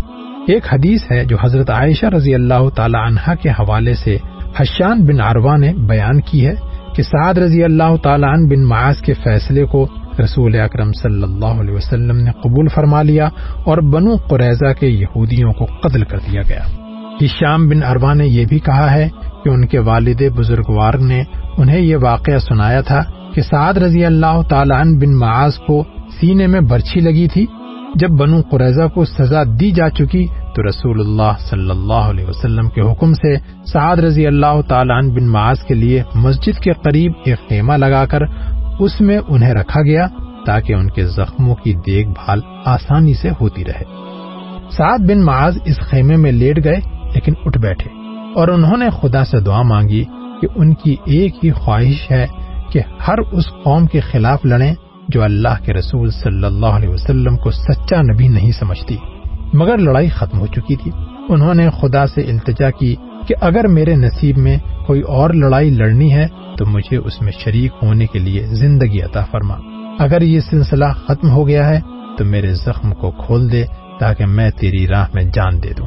ایک 0.47 0.75
حدیث 0.75 1.11
ہے 1.11 1.25
جو 1.25 1.37
حضرت 1.43 1.71
عائشہ 1.71 2.07
رضی 2.07 2.35
اللہ 2.35 2.69
تعالی 2.77 2.99
عنہ 3.07 3.35
کے 3.43 3.51
حوالے 3.51 3.95
سے 3.95 4.17
حشان 4.57 5.05
بن 5.05 5.21
عروا 5.21 5.57
نے 5.57 5.73
بیان 5.73 6.21
کی 6.21 6.47
ہے 6.47 6.55
کہ 6.95 7.03
سعد 7.03 7.39
رضی 7.39 7.65
اللہ 7.65 7.97
تعالیٰ 8.03 8.29
عنہ 8.29 8.49
بن 8.49 8.65
معاذ 8.65 9.01
کے 9.01 9.15
فیصلے 9.15 9.65
کو 9.65 9.89
رسول 10.21 10.61
اکرم 10.61 10.93
صلی 10.93 11.23
اللہ 11.23 11.61
علیہ 11.61 11.75
وسلم 11.75 12.17
نے 12.17 12.31
قبول 12.31 12.69
فرما 12.69 13.03
لیا 13.03 13.29
اور 13.65 13.79
بنو 13.79 14.17
قریضہ 14.17 14.73
کے 14.81 14.87
یہودیوں 14.87 15.53
کو 15.53 15.65
قتل 15.65 16.05
کر 16.05 16.19
دیا 16.19 16.43
گیا۔ 16.49 16.63
شام 17.41 17.69
بن 17.69 17.83
اروا 17.83 18.15
نے 18.15 18.27
یہ 18.27 18.47
بھی 18.49 18.59
کہا 18.59 18.93
ہے 18.95 19.09
کہ 19.45 19.49
ان 19.49 19.67
کے 19.67 19.79
والد 19.79 20.23
بزرگوار 20.37 20.95
نے 20.95 21.23
انہیں 21.57 21.81
یہ 21.81 21.97
واقعہ 22.03 22.39
سنایا 22.39 22.81
تھا 22.81 23.03
کہ 23.35 23.43
سعد 23.43 23.75
رضی 23.75 24.05
اللہ 24.05 24.43
تعالیٰ 24.49 24.85
بن 24.85 25.15
معاذ 25.15 25.59
کو 25.67 25.85
سینے 26.21 26.47
میں 26.47 26.61
برچھی 26.61 27.01
لگی 27.01 27.29
تھی۔ 27.29 27.47
جب 27.95 28.09
بنو 28.09 28.41
قریضہ 28.51 28.89
کو 28.95 29.05
سزا 29.05 29.43
دی 29.61 29.71
جا 29.71 29.91
چکی 29.91 30.27
تو 30.55 30.69
رسول 30.69 31.01
اللہ 31.01 31.33
صلی 31.39 31.71
اللہ 31.71 31.93
علیہ 31.93 32.25
وسلم 32.27 32.69
کے 32.69 32.81
حکم 32.81 33.13
سے 33.13 33.35
سعد 33.73 33.97
رضی 33.97 34.27
اللہ 34.27 34.61
تعالیٰ 34.69 35.03
بن 35.03 35.29
معاذ 35.29 35.59
کے 35.59 35.75
لیے 35.75 36.03
مسجد 36.15 36.61
کے 36.61 36.73
قریب 36.73 37.13
ایک 37.25 37.49
خیمہ 37.49 37.73
لگا 37.73 38.07
کر 38.07 38.21
اس 38.79 39.01
میں 39.01 39.19
انہیں 39.29 39.55
رکھا 39.55 39.83
گیا 39.83 40.07
تاکہ 40.47 40.73
ان 40.73 40.91
کے 40.91 41.07
زخموں 41.07 41.55
کی 41.55 41.73
دیکھ 41.73 42.09
بھال 42.09 42.41
آسانی 42.65 43.15
سے 43.15 43.31
ہوتی 43.41 43.65
رہے۔ 43.65 43.83
سعد 44.71 44.99
بن 44.99 45.25
معاذ 45.25 45.59
اس 45.65 45.77
خیمے 45.81 46.17
میں 46.17 46.33
لیٹ 46.33 46.65
گئے، 46.65 46.81
لیکن 47.15 47.33
اٹھ 47.45 47.59
بیٹھے 47.59 47.91
اور 48.35 48.49
انہوں 48.49 48.77
نے 48.77 48.91
خدا 48.91 49.25
سے 49.25 49.41
دعا 49.41 49.63
مانگی 49.63 50.05
کہ 50.41 50.47
ان 50.55 50.75
کی 50.75 50.97
ایک 51.05 51.45
ہی 51.45 51.51
خواہش 51.51 52.11
ہے 52.11 52.27
کہ 52.73 52.81
ہر 53.09 53.19
اس 53.19 53.45
قوم 53.65 53.87
کے 53.87 54.01
خلاف 54.01 54.45
لڑیں 54.45 54.75
جو 55.09 55.23
اللہ 55.23 55.65
کے 55.65 55.73
رسول 55.73 56.11
صلی 56.11 56.45
اللہ 56.45 56.67
علیہ 56.67 56.89
وسلم 56.89 57.37
کو 57.37 57.51
سچا 57.51 58.03
نبی 58.03 58.29
نہیں 58.29 58.53
سمجھتی۔ 58.53 58.97
مگر 59.53 59.79
لڑائی 59.79 60.09
ختم 60.09 60.39
ہو 60.39 60.47
چکی 60.47 60.77
تھی۔ 60.77 60.91
انہوں 61.29 61.55
نے 61.55 61.69
خدا 61.81 62.07
سے 62.07 62.21
التجا 62.21 62.71
کی 62.71 62.97
کہ 63.27 63.35
اگر 63.41 63.67
میرے 63.67 63.95
نصیب 63.95 64.39
میں 64.39 64.59
کوئی 64.87 65.01
اور 65.01 65.31
لڑائی 65.31 65.71
لڑنی 65.71 66.13
ہے 66.13 66.27
تو 66.59 66.67
مجھے 66.67 66.97
اس 66.97 67.23
میں 67.23 67.33
شریک 67.33 67.73
ہونے 67.83 68.07
کے 68.07 68.19
لیے 68.19 68.43
زندگی 68.43 69.01
عطا 69.03 69.25
فرما۔ 69.25 69.55
اگر 69.99 70.23
یہ 70.23 70.41
سلسلہ 70.41 70.85
ختم 71.09 71.31
ہو 71.31 71.49
گیا 71.49 71.69
ہے 71.69 71.81
تو 72.19 72.25
میرے 72.25 72.55
زخم 72.55 72.93
کو 72.93 73.11
کھول 73.11 73.53
دے 73.53 73.65
تاکہ 74.01 74.27
میں 74.27 74.51
تیری 74.51 74.87
راہ 74.89 75.07
میں 75.15 75.23
جان 75.23 75.63
دے 75.63 75.73
دوں۔ 75.79 75.87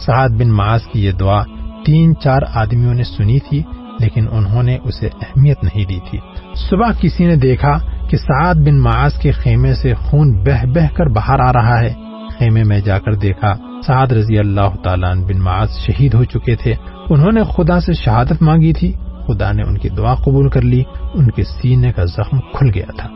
سعد 0.00 0.28
بن 0.28 0.48
معاذ 0.48 0.82
کی 0.92 1.04
یہ 1.04 1.12
دعا 1.12 1.42
تین 1.86 2.14
چار 2.16 2.40
آدمیوں 2.54 2.94
نے 2.94 3.02
سنی 3.02 3.38
تھی، 3.38 3.62
لیکن 4.00 4.26
انہوں 4.30 4.62
نے 4.62 4.78
اسے 4.84 5.06
اہمیت 5.06 5.64
نہیں 5.64 5.84
دی 5.84 5.98
تھی۔ 6.10 6.18
صبح 6.54 6.90
کسی 7.00 7.26
نے 7.26 7.36
دیکھا 7.36 7.78
کہ 8.10 8.16
سعد 8.16 8.54
بن 8.54 8.78
معاذ 8.78 9.14
کے 9.14 9.30
خیمے 9.30 9.74
سے 9.74 9.94
خون 9.94 10.44
بہ 10.44 10.66
بہ 10.66 10.94
کر 10.94 11.06
باہر 11.06 11.40
آ 11.40 11.52
رہا 11.52 11.80
ہے۔ 11.80 11.94
خیمے 12.38 12.64
میں 12.64 12.80
جا 12.80 12.98
کر 12.98 13.14
دیکھا، 13.14 13.54
سعد 13.86 14.06
رضی 14.06 14.38
اللہ 14.38 14.76
تعالیٰ 14.84 15.14
بن 15.14 15.38
معاذ 15.38 15.70
شہید 15.70 16.14
ہو 16.14 16.24
چکے 16.24 16.56
تھے۔ 16.56 16.74
انہوں 17.10 17.32
نے 17.32 17.40
خدا 17.56 17.80
سے 17.80 17.92
شہادت 17.92 18.42
مانگی 18.42 18.72
تھی۔ 18.72 18.92
خدا 19.26 19.52
نے 19.52 19.62
ان 19.62 19.78
کی 19.78 19.88
دعا 19.88 20.14
قبول 20.14 20.48
کر 20.48 20.62
لی۔ 20.62 20.82
ان 21.14 21.30
کے 21.30 21.44
سینے 21.44 21.92
کا 21.92 22.04
زخم 22.04 22.40
کھل 22.40 22.70
گیا 22.74 22.86
تھا۔ 22.96 23.08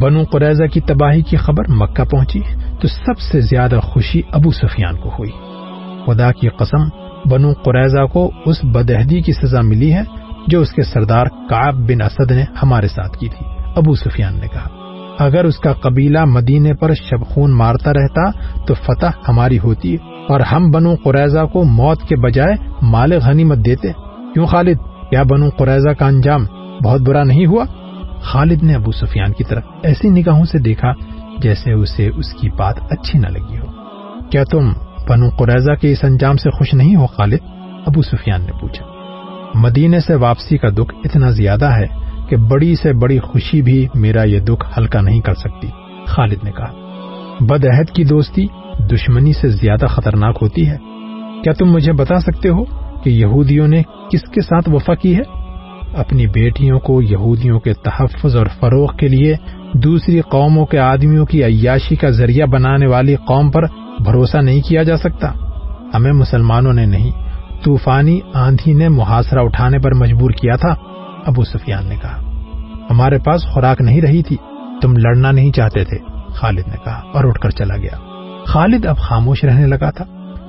بنو 0.00 0.22
قریضہ 0.32 0.64
کی 0.64 0.80
تباہی 0.80 1.22
کی 1.22 1.36
خبر 1.36 1.64
مکہ 1.68 2.04
پہنچی 2.04 2.40
تو 2.80 2.88
سب 2.88 3.18
سے 3.18 3.40
زیادہ 3.40 3.80
خوشی 3.82 4.20
ابو 4.32 4.50
سفیان 4.50 4.96
کو 4.96 5.08
ہوئی۔ 5.08 5.30
خدا 6.06 6.32
کی 6.32 6.48
قسم، 6.48 6.88
بنو 7.28 7.52
قریضہ 7.52 8.06
کو 8.06 8.30
اس 8.46 8.64
بدہدی 8.64 9.20
کی 9.20 9.32
سزا 9.32 9.60
ملی 9.60 9.94
ہے 9.94 10.02
جو 10.48 10.60
اس 10.60 10.72
کے 10.72 10.82
سردار 10.82 11.26
کاب 11.26 11.74
بن 11.74 12.02
اسد 12.02 12.30
نے 12.30 12.44
ہمارے 12.62 12.88
ساتھ 12.88 13.18
کی 13.18 13.28
تھی۔ 13.28 13.46
ابو 13.76 13.94
سفیان 13.94 14.34
نے 14.34 14.48
کہا 14.48 14.68
اگر 15.18 15.44
اس 15.44 15.58
کا 15.58 15.72
قبیلہ 15.72 16.24
مدینے 16.24 16.74
پر 16.74 16.94
شب 16.94 17.26
خون 17.26 17.50
مارتا 17.50 17.92
رہتا 17.92 18.30
تو 18.66 18.74
فتح 18.74 19.06
ہماری 19.28 19.58
ہوتی 19.58 19.96
اور 20.28 20.40
ہم 20.40 20.70
بنو 20.70 20.94
قریضہ 21.04 21.44
کو 21.52 21.64
موت 21.64 22.02
کے 22.02 22.16
بجائے 22.16 22.68
مال 22.82 23.12
غنیمت 23.12 23.58
دیتے۔ 23.58 23.92
کیوں 24.34 24.46
خالد؟ 24.46 24.76
کیا 25.10 25.22
بنو 25.22 25.48
قریضہ 25.58 25.92
کا 25.92 26.06
انجام 26.06 26.46
بہت 26.84 27.00
برا 27.00 27.24
نہیں 27.24 27.46
ہوا؟ 27.46 27.64
خالد 28.20 28.62
نے 28.62 28.74
ابو 28.74 28.92
سفیان 28.92 29.32
کی 29.32 29.44
طرف 29.44 29.62
ایسی 29.82 30.08
نگاہوں 30.08 30.44
سے 30.44 30.58
دیکھا 30.58 30.92
جیسے 31.38 31.72
اسے 31.72 32.08
اس 32.08 32.32
کی 32.32 32.48
بات 32.48 32.74
اچھی 32.90 33.18
نہ 33.18 33.26
لگی 33.26 33.58
ہو۔ 33.58 33.66
کیا 34.30 34.44
تم 34.50 34.72
بنو 35.08 35.28
قریضہ 35.38 35.72
کے 35.72 35.92
اس 35.92 36.04
انجام 36.04 36.36
سے 36.36 36.50
خوش 36.50 36.74
نہیں 36.74 36.96
ہو 36.96 37.06
خالد؟ 37.06 37.38
ابو 37.86 38.02
سفیان 38.02 38.40
نے 38.40 38.52
پوچھا۔ 38.60 38.86
مدینے 39.54 40.00
سے 40.00 40.14
واپسی 40.14 40.58
کا 40.58 40.68
دکھ 40.68 40.94
اتنا 41.04 41.30
زیادہ 41.30 41.64
ہے 41.64 42.05
کہ 42.28 42.36
بڑی 42.36 42.76
سے 42.76 42.92
بڑی 42.92 43.18
خوشی 43.18 43.62
بھی 43.62 43.86
میرا 43.94 44.22
یہ 44.22 44.40
دکھ 44.40 44.78
ہلکا 44.78 45.00
نہیں 45.00 45.20
کر 45.20 45.34
سکتی۔ 45.34 45.68
خالد 46.06 46.44
نے 46.44 46.50
کہا، 46.52 46.72
بدعہد 47.40 47.90
کی 47.90 48.04
دوستی 48.04 48.46
دشمنی 48.78 49.32
سے 49.32 49.48
زیادہ 49.48 49.86
خطرناک 49.86 50.38
ہوتی 50.42 50.68
ہے۔ 50.68 50.76
کیا 51.44 51.52
تم 51.52 51.66
مجھے 51.72 51.92
بتا 51.92 52.20
سکتے 52.20 52.48
ہو 52.48 52.64
کہ 53.02 53.10
یہودیوں 53.10 53.68
نے 53.68 53.82
کس 54.12 54.22
کے 54.22 54.40
ساتھ 54.40 54.68
وفا 54.68 54.94
کی 54.94 55.16
ہے؟ 55.16 55.22
اپنی 55.96 56.26
بیٹیوں 56.26 56.80
کو 56.80 57.02
یہودیوں 57.02 57.60
کے 57.60 57.72
تحفظ 57.72 58.36
اور 58.36 58.46
فروغ 58.60 58.96
کے 58.96 59.08
لیے 59.08 59.34
دوسری 59.74 60.20
قوموں 60.20 60.66
کے 60.66 60.78
آدمیوں 60.78 61.26
کی 61.26 61.44
عیاشی 61.44 61.96
کا 61.96 62.10
ذریعہ 62.10 62.46
بنانے 62.46 62.86
والی 62.86 63.16
قوم 63.16 63.50
پر 63.50 63.62
بھروسہ 64.04 64.38
نہیں 64.38 64.60
کیا 64.60 64.82
جا 64.82 64.96
سکتا۔ 64.96 65.32
ہمیں 65.94 66.12
مسلمانوں 66.12 66.72
نے 66.72 66.86
نہیں، 66.86 67.10
طوفانی 67.62 68.20
آندھی 68.34 68.72
نے 68.74 68.88
محاصرہ 68.88 69.38
اٹھانے 69.38 69.78
پر 69.78 69.94
مجبور 69.94 70.30
کیا 70.30 70.56
تھا۔ 70.56 70.74
ابو 71.26 71.44
سفیان 71.44 71.86
نے 71.86 71.96
کہا، 72.02 72.20
ہمارے 72.90 73.18
پاس 73.18 73.46
خوراک 73.46 73.80
نہیں 73.80 74.00
رہی 74.00 74.22
تھی، 74.22 74.36
تم 74.82 74.96
لڑنا 74.96 75.30
نہیں 75.30 75.52
چاہتے 75.52 75.84
تھے، 75.84 75.98
خالد 76.28 76.68
نے 76.68 76.76
کہا 76.84 77.00
اور 77.14 77.24
اٹھ 77.24 77.40
کر 77.40 77.50
چلا 77.50 77.76
گیا۔ 77.76 77.98
خالد 78.46 78.86
اب 78.86 78.96
خاموش 78.96 79.44
رہنے 79.44 79.66
لگا 79.66 79.90
تھا، 79.90 80.04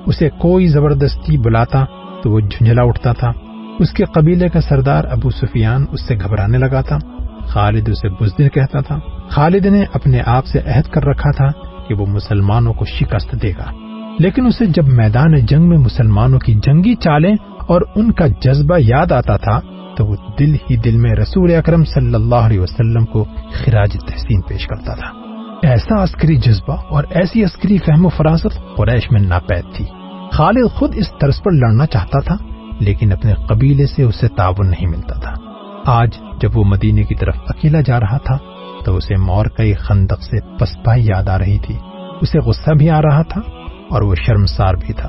اسے 0.06 0.30
کوئی 0.30 0.66
زبردستی 0.66 1.38
بلاتا 1.38 1.84
تو 2.22 2.30
وہ 2.30 2.40
جھنجلا 2.40 2.82
اٹھتا 2.82 3.12
تھا۔ 3.12 3.32
اس 3.78 3.92
کے 3.92 4.04
قبیلے 4.04 4.48
کا 4.48 4.60
سردار 4.60 5.04
ابو 5.04 5.30
سفیان 5.30 5.84
اس 5.90 6.00
سے 6.08 6.16
گھبرانے 6.16 6.58
لگا 6.58 6.80
تھا۔ 6.80 6.98
خالد 7.46 7.88
اسے 7.88 8.08
بزدل 8.08 8.48
کہتا 8.48 8.80
تھا۔ 8.80 8.98
خالد 9.28 9.66
نے 9.66 9.84
اپنے 9.92 10.20
آپ 10.26 10.46
سے 10.46 10.58
عہد 10.58 10.84
کر 10.84 11.04
رکھا 11.04 11.30
تھا 11.30 11.46
کہ 11.88 11.94
وہ 11.94 12.06
مسلمانوں 12.06 12.72
کو 12.72 12.84
شکست 12.84 13.42
دے 13.42 13.50
گا۔ 13.50 13.72
لیکن 14.18 14.46
اسے 14.46 14.66
جب 14.66 14.88
میدان 14.88 15.36
جنگ 15.36 15.68
میں 15.68 15.78
مسلمانوں 15.78 16.38
کی 16.38 16.54
جنگی 16.54 16.94
چالیں 16.94 17.34
اور 17.68 17.80
ان 17.94 18.12
کا 18.12 18.26
جذبہ 18.26 18.76
یاد 18.78 19.12
آتا 19.12 19.36
تھا 19.36 19.60
تو 19.98 20.06
وہ 20.06 20.16
دل 20.38 20.54
ہی 20.54 20.76
دل 20.76 20.96
میں 20.96 21.14
رسول 21.14 21.54
اکرم 21.54 21.84
صلی 21.84 22.14
اللہ 22.14 22.34
علیہ 22.34 22.60
وسلم 22.60 23.04
کو 23.04 23.24
خراج 23.52 23.92
تحسین 23.92 24.40
پیش 24.40 24.66
کرتا 24.66 24.94
تھا۔ 24.94 25.18
ایسا 25.62 26.04
عسکری 26.04 26.36
جذبہ 26.36 26.76
اور 26.88 27.04
ایسی 27.10 27.44
عسکری 27.44 27.78
فہم 27.78 28.06
و 28.06 28.08
فراست 28.08 28.76
قریش 28.76 29.10
میں 29.10 29.20
ناپید 29.20 29.64
تھی۔ 29.74 29.84
خالد 30.32 30.70
خود 30.70 30.92
اس 30.94 31.12
طرز 31.20 31.42
پر 31.42 31.50
لڑنا 31.50 31.86
چاہتا 31.86 32.20
تھا، 32.20 32.36
لیکن 32.80 33.12
اپنے 33.12 33.34
قبیلے 33.48 33.86
سے 33.86 34.02
اسے 34.02 34.28
تعاون 34.28 34.70
نہیں 34.70 34.86
ملتا 34.86 35.14
تھا۔ 35.14 35.34
آج 35.86 36.10
جب 36.40 36.58
وہ 36.58 36.64
مدینے 36.64 37.02
کی 37.02 37.14
طرف 37.14 37.36
اکیلا 37.48 37.80
جا 37.80 38.00
رہا 38.00 38.18
تھا، 38.18 38.38
تو 38.84 38.96
اسے 38.96 39.16
مور 39.16 39.46
کئی 39.46 39.74
خندق 39.74 40.22
سے 40.22 40.58
پسپائی 40.58 41.06
یاد 41.06 41.28
آ 41.28 41.38
رہی 41.38 41.58
تھی۔ 41.58 41.76
اسے 42.20 42.38
غصہ 42.38 42.70
بھی 42.70 42.90
آ 42.90 43.02
رہا 43.02 43.22
تھا 43.22 43.40
اور 43.90 44.02
وہ 44.02 44.14
شرمسار 44.14 44.74
بھی 44.74 44.94
تھا۔ 44.94 45.08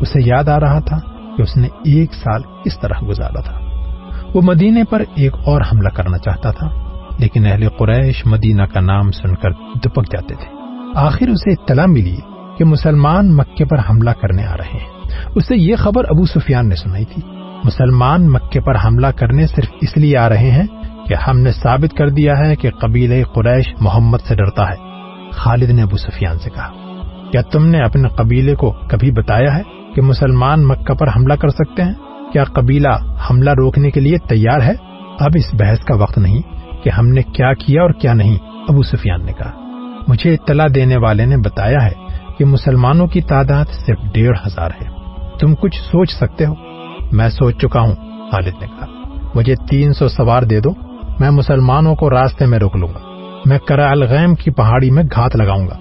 اسے 0.00 0.20
یاد 0.20 0.48
آ 0.48 0.60
رہا 0.60 0.78
تھا 0.78 0.98
کہ 1.36 1.42
اس 1.42 1.56
نے 1.56 1.68
ایک 1.84 2.14
سال 2.14 2.42
کس 2.42 2.78
طرح 2.78 2.94
گزارا 3.08 3.40
تھا۔ 3.40 3.61
وہ 4.34 4.40
مدینے 4.44 4.84
پر 4.84 5.02
ایک 5.14 5.34
اور 5.44 5.60
حملہ 5.60 5.88
کرنا 5.88 6.18
چاہتا 6.18 6.50
تھا، 6.50 6.68
لیکن 7.18 7.46
اہل 7.46 7.68
قریش 7.68 8.26
مدینہ 8.26 8.62
کا 8.62 8.80
نام 8.80 9.10
سن 9.10 9.34
کر 9.34 9.50
دپک 9.84 10.12
جاتے 10.12 10.34
تھے۔ 10.34 10.56
آخر 10.94 11.28
اسے 11.28 11.50
اطلاع 11.50 11.86
ملی 11.86 12.16
کہ 12.58 12.64
مسلمان 12.64 13.36
مکے 13.36 13.64
پر 13.64 13.78
حملہ 13.90 14.10
کرنے 14.10 14.44
آ 14.44 14.56
رہے 14.56 14.78
ہیں۔ 14.78 14.88
اسے 15.34 15.56
یہ 15.56 15.76
خبر 15.76 16.04
ابو 16.08 16.24
سفیان 16.24 16.68
نے 16.68 16.74
سنائی 16.74 17.04
تھی۔ 17.04 17.22
مسلمان 17.64 18.32
مکے 18.32 18.60
پر 18.60 18.74
حملہ 18.84 19.06
کرنے 19.06 19.46
صرف 19.46 19.66
اس 19.80 19.96
لیے 19.96 20.16
آ 20.16 20.28
رہے 20.28 20.50
ہیں 20.50 20.66
کہ 21.08 21.14
ہم 21.14 21.38
نے 21.38 21.52
ثابت 21.52 21.96
کر 21.96 22.08
دیا 22.08 22.38
ہے 22.38 22.56
کہ 22.56 22.70
قبیلہ 22.70 23.24
قریش 23.24 23.74
محمد 23.80 24.18
سے 24.28 24.34
ڈرتا 24.34 24.70
ہے۔ 24.70 24.76
خالد 25.32 25.70
نے 25.70 25.82
ابو 25.82 25.96
سفیان 25.96 26.38
سے 26.38 26.50
کہا، 26.50 26.70
کیا 27.32 27.42
تم 27.42 27.66
نے 27.66 27.78
اپنے 27.78 28.08
قبیلے 28.08 28.54
کو 28.54 28.74
کبھی 28.88 29.10
بتایا 29.10 29.56
ہے 29.56 29.62
کہ 29.94 30.02
مسلمان 30.02 30.64
مکہ 30.64 30.94
پر 30.94 31.08
حملہ 31.08 31.34
کر 31.34 31.48
سکتے 31.48 31.82
ہیں؟ 31.82 31.92
کیا 32.32 32.44
قبیلہ 32.44 32.88
حملہ 33.30 33.50
روکنے 33.50 33.90
کے 33.90 34.00
لیے 34.00 34.18
تیار 34.18 34.60
ہے؟ 34.60 34.72
اب 35.20 35.30
اس 35.34 35.54
بحث 35.54 35.80
کا 35.80 35.96
وقت 35.96 36.18
نہیں 36.18 36.42
کہ 36.84 36.90
ہم 36.90 37.08
نے 37.08 37.22
کیا 37.22 37.54
کیا 37.54 37.82
اور 37.82 37.90
کیا 37.90 38.12
نہیں، 38.12 38.36
ابو 38.68 38.82
سفیان 38.82 39.24
نے 39.24 39.32
کہا۔ 39.32 39.50
مجھے 40.08 40.34
اطلاع 40.34 40.66
دینے 40.74 40.96
والے 40.96 41.24
نے 41.24 41.36
بتایا 41.36 41.84
ہے 41.84 41.92
کہ 42.38 42.44
مسلمانوں 42.44 43.06
کی 43.06 43.20
تعداد 43.20 43.64
صرف 43.86 43.98
ڈیڑھ 44.14 44.38
ہزار 44.46 44.70
ہے۔ 44.82 44.88
تم 45.40 45.54
کچھ 45.54 45.76
سوچ 45.76 46.12
سکتے 46.12 46.46
ہو؟ 46.46 46.54
میں 47.12 47.28
سوچ 47.28 47.56
چکا 47.58 47.80
ہوں، 47.80 47.94
خالد 48.30 48.54
نے 48.60 48.66
کہا۔ 48.66 48.86
مجھے 49.34 49.54
تین 49.70 49.92
سو 49.92 50.08
سوار 50.08 50.42
دے 50.42 50.60
دو، 50.60 50.70
میں 51.20 51.30
مسلمانوں 51.30 51.94
کو 51.94 52.10
راستے 52.10 52.46
میں 52.46 52.58
روک 52.58 52.76
لوں 52.76 52.88
گا۔ 52.88 52.98
میں 53.46 53.58
کرا 53.58 53.90
الغیم 53.90 54.34
کی 54.34 54.50
پہاڑی 54.50 54.90
میں 54.90 55.02
گھات 55.02 55.36
لگاؤں 55.36 55.68
گا۔ 55.68 55.78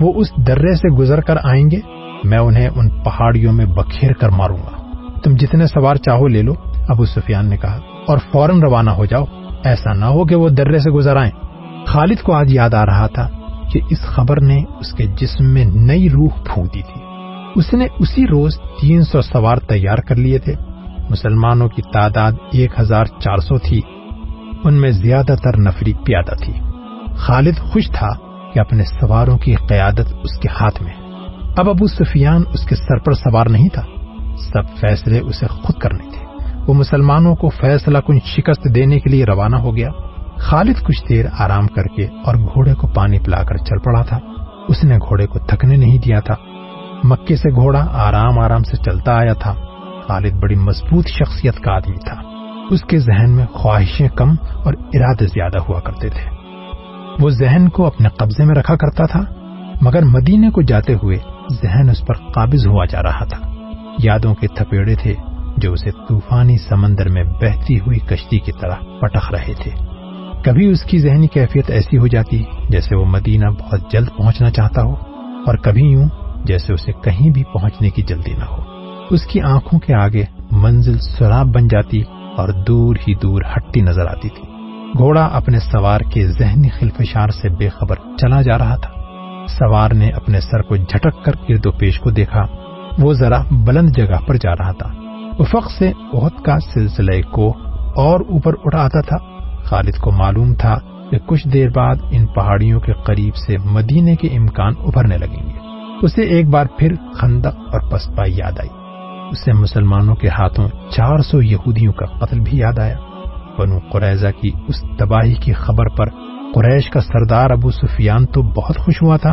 وہ 0.00 0.12
اس 0.16 0.28
درے 0.36 0.74
سے 0.74 0.94
گزر 0.94 1.20
کر 1.20 1.36
آئیں 1.36 1.70
گے، 1.70 1.80
میں 2.24 2.38
انہیں 2.38 2.68
ان 2.74 2.90
پہاڑیوں 2.90 3.52
میں 3.52 3.66
بکھیر 3.66 4.12
کر 4.12 4.28
ماروں 4.28 4.56
گا۔ 4.56 4.73
تم 5.24 5.34
جتنے 5.34 5.66
سوار 5.66 5.96
چاہو 5.96 6.26
لے 6.28 6.42
لو۔ 6.42 6.52
ابو 6.88 7.04
سفیان 7.04 7.46
نے 7.46 7.56
کہا، 7.56 7.78
اور 8.06 8.18
فوراً 8.32 8.60
روانہ 8.60 8.90
ہو 8.90 9.04
جاؤ۔ 9.04 9.24
ایسا 9.64 9.92
نہ 9.92 10.04
ہو 10.04 10.24
کہ 10.24 10.34
وہ 10.34 10.48
درے 10.48 10.78
سے 10.78 10.90
گزر 10.90 11.16
آئیں۔ 11.16 11.32
خالد 11.86 12.22
کو 12.22 12.32
آج 12.32 12.52
یاد 12.52 12.74
آ 12.74 12.86
رہا 12.86 13.06
تھا 13.06 13.28
کہ 13.72 13.80
اس 13.90 14.00
خبر 14.00 14.40
نے 14.40 14.62
اس 14.80 14.92
کے 14.92 15.04
جسم 15.04 15.44
میں 15.44 15.64
نئی 15.64 16.08
روح 16.08 16.28
پھونتی 16.28 16.82
تھی۔ 16.82 17.04
اس 17.54 17.72
نے 17.72 17.86
اسی 17.98 18.26
روز 18.26 18.58
تین 18.80 19.02
سو 19.02 19.22
سوار 19.22 19.56
تیار 19.56 19.98
کر 19.98 20.14
لیے 20.14 20.38
تھے۔ 20.38 20.54
مسلمانوں 21.10 21.68
کی 21.68 21.82
تعداد 21.92 22.32
ایک 22.52 22.80
ہزار 22.80 23.04
چار 23.04 23.36
سو 23.36 23.58
تھی۔ 23.58 23.80
ان 24.64 24.74
میں 24.74 24.90
زیادہ 24.90 25.34
تر 25.44 25.58
نفری 25.58 25.92
پیادہ 25.92 26.34
تھی۔ 26.44 26.52
خالد 27.16 27.58
خوش 27.58 27.90
تھا 27.90 28.08
کہ 28.52 28.60
اپنے 28.60 28.84
سواروں 28.84 29.38
کی 29.38 29.54
قیادت 29.54 30.14
اس 30.22 30.38
کے 30.38 30.48
ہاتھ 30.60 30.82
میں۔ 30.82 30.92
اب 31.56 31.70
ابو 31.70 31.86
سفیان 31.86 32.42
اس 32.52 32.66
کے 32.66 32.74
سر 32.74 32.98
پر 32.98 33.12
سوار 33.12 33.46
نہیں 33.46 33.68
تھا۔ 33.68 33.82
سب 34.38 34.80
فیصلے 34.80 35.18
اسے 35.18 35.46
خود 35.46 35.80
کرنے 35.80 36.04
تھے۔ 36.10 36.24
وہ 36.68 36.74
مسلمانوں 36.74 37.36
کو 37.36 37.48
فیصلہ 37.48 37.98
کن 37.98 38.18
شکست 38.18 38.74
دینے 38.74 39.00
کے 39.00 39.10
لیے 39.10 39.24
روانہ 39.24 39.56
ہو 39.56 39.76
گیا۔ 39.76 39.88
خالد 40.38 40.84
کچھ 40.84 41.08
دیر 41.08 41.24
آرام 41.38 41.66
کر 41.66 41.84
کے 41.96 42.06
اور 42.24 42.34
گھوڑے 42.34 42.74
کو 42.74 42.86
پانی 42.86 43.18
پلا 43.18 43.42
کر 43.42 43.56
چل 43.56 43.78
پڑا 43.78 44.02
تھا۔ 44.02 44.18
اس 44.68 44.84
نے 44.84 44.96
گھوڑے 44.96 45.26
کو 45.26 45.38
تھکنے 45.38 45.76
نہیں 45.76 45.98
دیا 45.98 46.20
تھا۔ 46.20 46.34
مکے 47.04 47.36
سے 47.36 47.54
گھوڑا 47.54 47.86
آرام 47.92 48.38
آرام 48.38 48.62
سے 48.62 48.76
چلتا 48.76 49.12
آیا 49.12 49.32
تھا۔ 49.32 49.54
خالد 50.08 50.32
بڑی 50.32 50.54
مضبوط 50.54 51.06
شخصیت 51.06 51.60
کا 51.60 51.72
آدمی 51.72 51.96
تھا۔ 51.96 52.22
اس 52.70 52.82
کے 52.82 52.98
ذہن 52.98 53.30
میں 53.30 53.46
خواہشیں 53.46 54.08
کم 54.08 54.30
اور 54.64 54.74
ارادے 54.94 55.26
زیادہ 55.26 55.58
ہوا 55.58 55.80
کرتے 55.80 56.08
تھے۔ 56.08 56.30
وہ 57.20 57.30
ذہن 57.30 57.68
کو 57.68 57.86
اپنے 57.86 58.08
قبضے 58.08 58.44
میں 58.44 58.54
رکھا 58.54 58.76
کرتا 58.76 59.06
تھا، 59.06 59.20
مگر 59.82 60.02
مدینے 60.02 60.50
کو 60.50 60.62
جاتے 60.62 60.94
ہوئے 60.94 61.18
ذہن 61.62 61.90
اس 61.90 62.06
پر 62.06 62.14
قابض 62.14 62.66
ہوا 62.66 62.84
جا 62.84 63.02
رہا 63.02 63.24
تھا۔ 63.24 63.53
یادوں 63.98 64.34
کے 64.34 64.46
تھپیڑے 64.46 64.94
تھے 64.94 65.14
جو 65.56 65.72
اسے 65.72 65.90
طوفانی 65.90 66.58
سمندر 66.58 67.08
میں 67.08 67.24
بہتی 67.24 67.80
ہوئی 67.80 67.98
کشتی 67.98 68.38
کی 68.38 68.52
طرح 68.52 68.74
پٹخ 69.00 69.30
رہے 69.30 69.52
تھے۔ 69.58 69.70
کبھی 70.44 70.66
اس 70.66 70.82
کی 70.82 70.98
ذہنی 70.98 71.26
کیفیت 71.26 71.70
ایسی 71.70 71.98
ہو 71.98 72.06
جاتی 72.06 72.42
جیسے 72.68 72.96
وہ 72.96 73.04
مدینہ 73.04 73.46
بہت 73.46 73.92
جلد 73.92 74.08
پہنچنا 74.16 74.50
چاہتا 74.50 74.82
ہو 74.82 74.94
اور 75.46 75.54
کبھی 75.54 75.82
یوں 75.82 76.08
جیسے 76.44 76.72
اسے 76.72 76.92
کہیں 76.92 77.30
بھی 77.30 77.44
پہنچنے 77.44 77.90
کی 77.90 78.02
جلدی 78.02 78.32
نہ 78.32 78.44
ہو۔ 78.44 78.62
اس 79.10 79.26
کی 79.26 79.40
آنکھوں 79.40 79.80
کے 79.80 79.94
آگے 79.94 80.24
منزل 80.50 80.98
سراب 80.98 81.46
بن 81.54 81.68
جاتی 81.68 82.02
اور 82.36 82.48
دور 82.48 82.96
ہی 83.08 83.14
دور 83.14 83.42
ہٹتی 83.56 83.80
نظر 83.80 84.06
آتی 84.06 84.28
تھی۔ 84.28 84.54
گھوڑا 84.98 85.24
اپنے 85.24 85.58
سوار 85.58 86.00
کے 86.00 86.26
ذہنی 86.26 86.68
خلفشار 86.68 87.28
سے 87.28 87.48
بے 87.48 87.68
خبر 87.68 87.96
چلا 88.20 88.42
جا 88.42 88.58
رہا 88.58 88.76
تھا۔ 88.76 88.90
سوار 89.48 89.90
نے 89.90 90.08
اپنے 90.10 90.40
سر 90.40 90.62
کو 90.62 90.76
جھٹک 90.76 91.24
کر 91.24 91.32
گرد 91.48 91.66
و 91.66 91.70
پیش 91.70 92.00
کو 92.00 92.10
دیکھا۔ 92.10 92.63
وہ 92.98 93.12
ذرا 93.12 93.42
بلند 93.50 93.90
جگہ 93.90 94.24
پر 94.26 94.34
جا 94.34 94.52
رہا 94.52 94.72
تھا۔ 94.72 94.90
افق 95.38 95.70
سے 95.78 95.92
بہت 96.12 96.44
کا 96.44 96.58
سلسلہ 96.74 97.22
کو 97.30 97.52
اور 97.96 98.20
اوپر 98.20 98.52
اٹھ 98.64 98.76
آتا 98.76 99.00
تھا۔ 99.00 99.16
خالد 99.64 99.98
کو 99.98 100.10
معلوم 100.10 100.54
تھا 100.54 100.78
کہ 101.10 101.18
کچھ 101.26 101.48
دیر 101.48 101.68
بعد 101.68 101.94
ان 102.10 102.26
پہاڑیوں 102.26 102.80
کے 102.80 102.92
قریب 102.92 103.36
سے 103.36 103.56
مدینے 103.58 104.16
کے 104.16 104.28
امکان 104.28 104.72
ابھرنے 104.78 105.18
لگیں 105.18 105.46
گے۔ 105.46 105.58
اسے 106.02 106.22
ایک 106.22 106.48
بار 106.48 106.66
پھر 106.78 106.92
خندق 107.14 107.56
اور 107.56 107.90
پسپائی 107.90 108.36
یاد 108.36 108.60
آئی۔ 108.60 108.68
اسے 109.30 109.52
مسلمانوں 109.52 110.14
کے 110.14 110.28
ہاتھوں 110.28 110.68
چار 110.90 111.18
سو 111.18 111.42
یہودیوں 111.42 111.92
کا 111.92 112.06
قتل 112.06 112.40
بھی 112.40 112.58
یاد 112.58 112.78
آیا۔ 112.78 112.96
بنو 113.58 113.78
قریضہ 113.92 114.26
کی 114.40 114.50
اس 114.68 114.84
تباہی 114.98 115.34
کی 115.34 115.52
خبر 115.52 115.88
پر 115.88 116.08
قریش 116.54 116.90
کا 116.90 117.00
سردار 117.00 117.50
ابو 117.50 117.70
سفیان 117.70 118.26
تو 118.26 118.42
بہت 118.42 118.78
خوش 118.78 119.02
ہوا 119.02 119.16
تھا، 119.16 119.32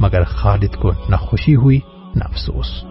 مگر 0.00 0.24
خالد 0.24 0.74
کو 0.76 0.90
نہ 1.08 1.16
خوشی 1.16 1.56
ہوئی، 1.56 1.80
نہ 2.14 2.24
افسوس۔ 2.24 2.84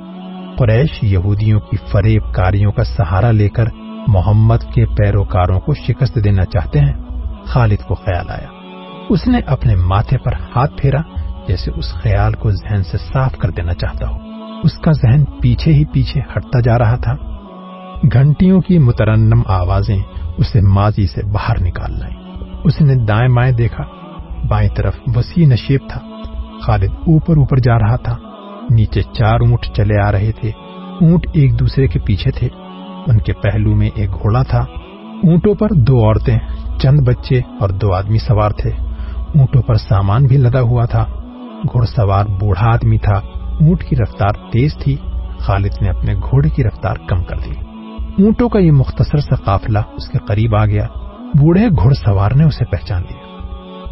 قریش 0.58 1.00
یہودیوں 1.02 1.60
کی 1.60 1.78
فریب 1.92 2.22
کاریوں 2.34 2.72
کا 2.72 2.84
سہارا 2.84 3.32
لے 3.32 3.50
کر 3.50 3.66
محمد 4.08 4.58
کے 4.74 4.86
پیروکاروں 4.86 5.60
کو 5.60 5.74
شکست 5.74 6.16
دینا 6.24 6.46
چاہتے 6.46 6.80
ہیں۔ 6.80 6.94
خالد 7.46 7.84
کو 7.88 7.96
خیال 7.96 8.30
آیا۔ 8.30 8.48
اس 9.10 9.28
نے 9.28 9.40
اپنے 9.48 9.76
ماتھے 9.76 10.18
پر 10.18 10.34
ہاتھ 10.56 10.74
پھیرا، 10.78 11.02
جیسے 11.48 11.72
اس 11.76 11.94
خیال 11.94 12.34
کو 12.34 12.52
ذہن 12.52 12.84
سے 12.84 12.98
صاف 12.98 13.38
کر 13.38 13.50
دینا 13.50 13.74
چاہتا 13.74 14.10
ہو۔ 14.10 14.18
اس 14.64 14.78
کا 14.78 14.92
ذہن 14.92 15.26
پیچھے 15.26 15.74
ہی 15.74 15.86
پیچھے 15.86 16.22
ہٹتا 16.36 16.60
جا 16.60 16.80
رہا 16.80 16.96
تھا۔ 16.96 17.16
گھنٹیوں 18.14 18.62
کی 18.62 18.78
مترنم 18.78 19.42
آوازیں 19.46 20.00
اسے 20.38 20.62
ماضی 20.62 21.08
سے 21.08 21.22
باہر 21.26 21.62
نکال 21.62 22.00
لائیں۔ 22.00 22.18
اس 22.64 22.82
نے 22.82 22.96
دائیں 22.96 23.36
بائیں 23.36 23.52
دیکھا۔ 23.52 23.84
بائیں 24.48 24.70
طرف 24.70 24.96
وسیع 25.16 25.48
نشیب 25.48 25.82
تھا۔ 25.90 26.02
خالد 26.62 26.90
اوپر 26.92 27.38
اوپر 27.38 27.58
جا 27.58 27.80
رہا 27.80 27.96
تھا۔ 27.96 28.18
نیچے 28.72 29.02
چار 29.02 29.40
اونٹ 29.40 29.76
چلے 29.76 30.02
آ 30.02 30.12
رہے 30.12 30.32
تھے۔ 30.32 30.52
اونٹ 31.02 31.28
ایک 31.34 31.60
دوسرے 31.60 31.88
کے 31.88 32.00
پیچھے 32.00 32.32
تھے۔ 32.32 32.48
ان 33.08 33.20
کے 33.20 33.34
پہلو 33.34 33.76
میں 33.76 33.90
ایک 33.96 34.12
گھوڑا 34.12 34.44
تھا۔ 34.44 34.60
اونٹوں 35.24 35.56
پر 35.56 35.68
دو 35.74 36.06
عورتیں، 36.06 36.38
چند 36.80 37.00
بچے 37.00 37.42
اور 37.60 37.70
دو 37.70 37.94
آدمی 37.94 38.18
سوار 38.18 38.52
تھے۔ 38.52 38.72
اونٹوں 39.36 39.62
پر 39.62 39.76
سامان 39.76 40.26
بھی 40.26 40.38
لدا 40.38 40.62
ہوا 40.62 40.86
تھا۔ 40.86 41.06
گھوڑ 41.72 41.86
سوار 41.86 42.26
بوڑھا 42.26 42.68
آدمی 42.74 42.98
تھا۔ 42.98 43.16
اونٹ 43.60 43.84
کی 43.84 43.96
رفتار 43.96 44.52
تیز 44.52 44.78
تھی۔ 44.78 44.96
خالد 45.38 45.82
نے 45.82 45.90
اپنے 45.90 46.14
گھوڑے 46.16 46.50
کی 46.50 46.64
رفتار 46.64 46.96
کم 47.08 47.24
کر 47.24 47.36
دی۔ 47.38 47.52
اونٹوں 48.24 48.50
کا 48.50 48.60
یہ 48.60 48.72
مختصر 48.72 49.18
سا 49.18 49.36
قافلہ 49.36 49.80
اس 49.80 50.10
کے 50.10 50.18
قریب 50.28 50.56
آ 50.56 50.66
گیا۔ 50.66 50.88
بوڑھے 51.40 51.68
گھڑ 51.70 51.94
سوار 51.94 52.32
نے 52.32 52.44
اسے 52.44 52.66
پہچان 52.66 53.02
لیا۔ 53.02 53.28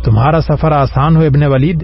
تمہارا 0.03 0.41
سفر 0.41 0.71
آسان 0.71 1.15
ہو 1.15 1.21
ابن 1.21 1.43
ولید۔ 1.43 1.83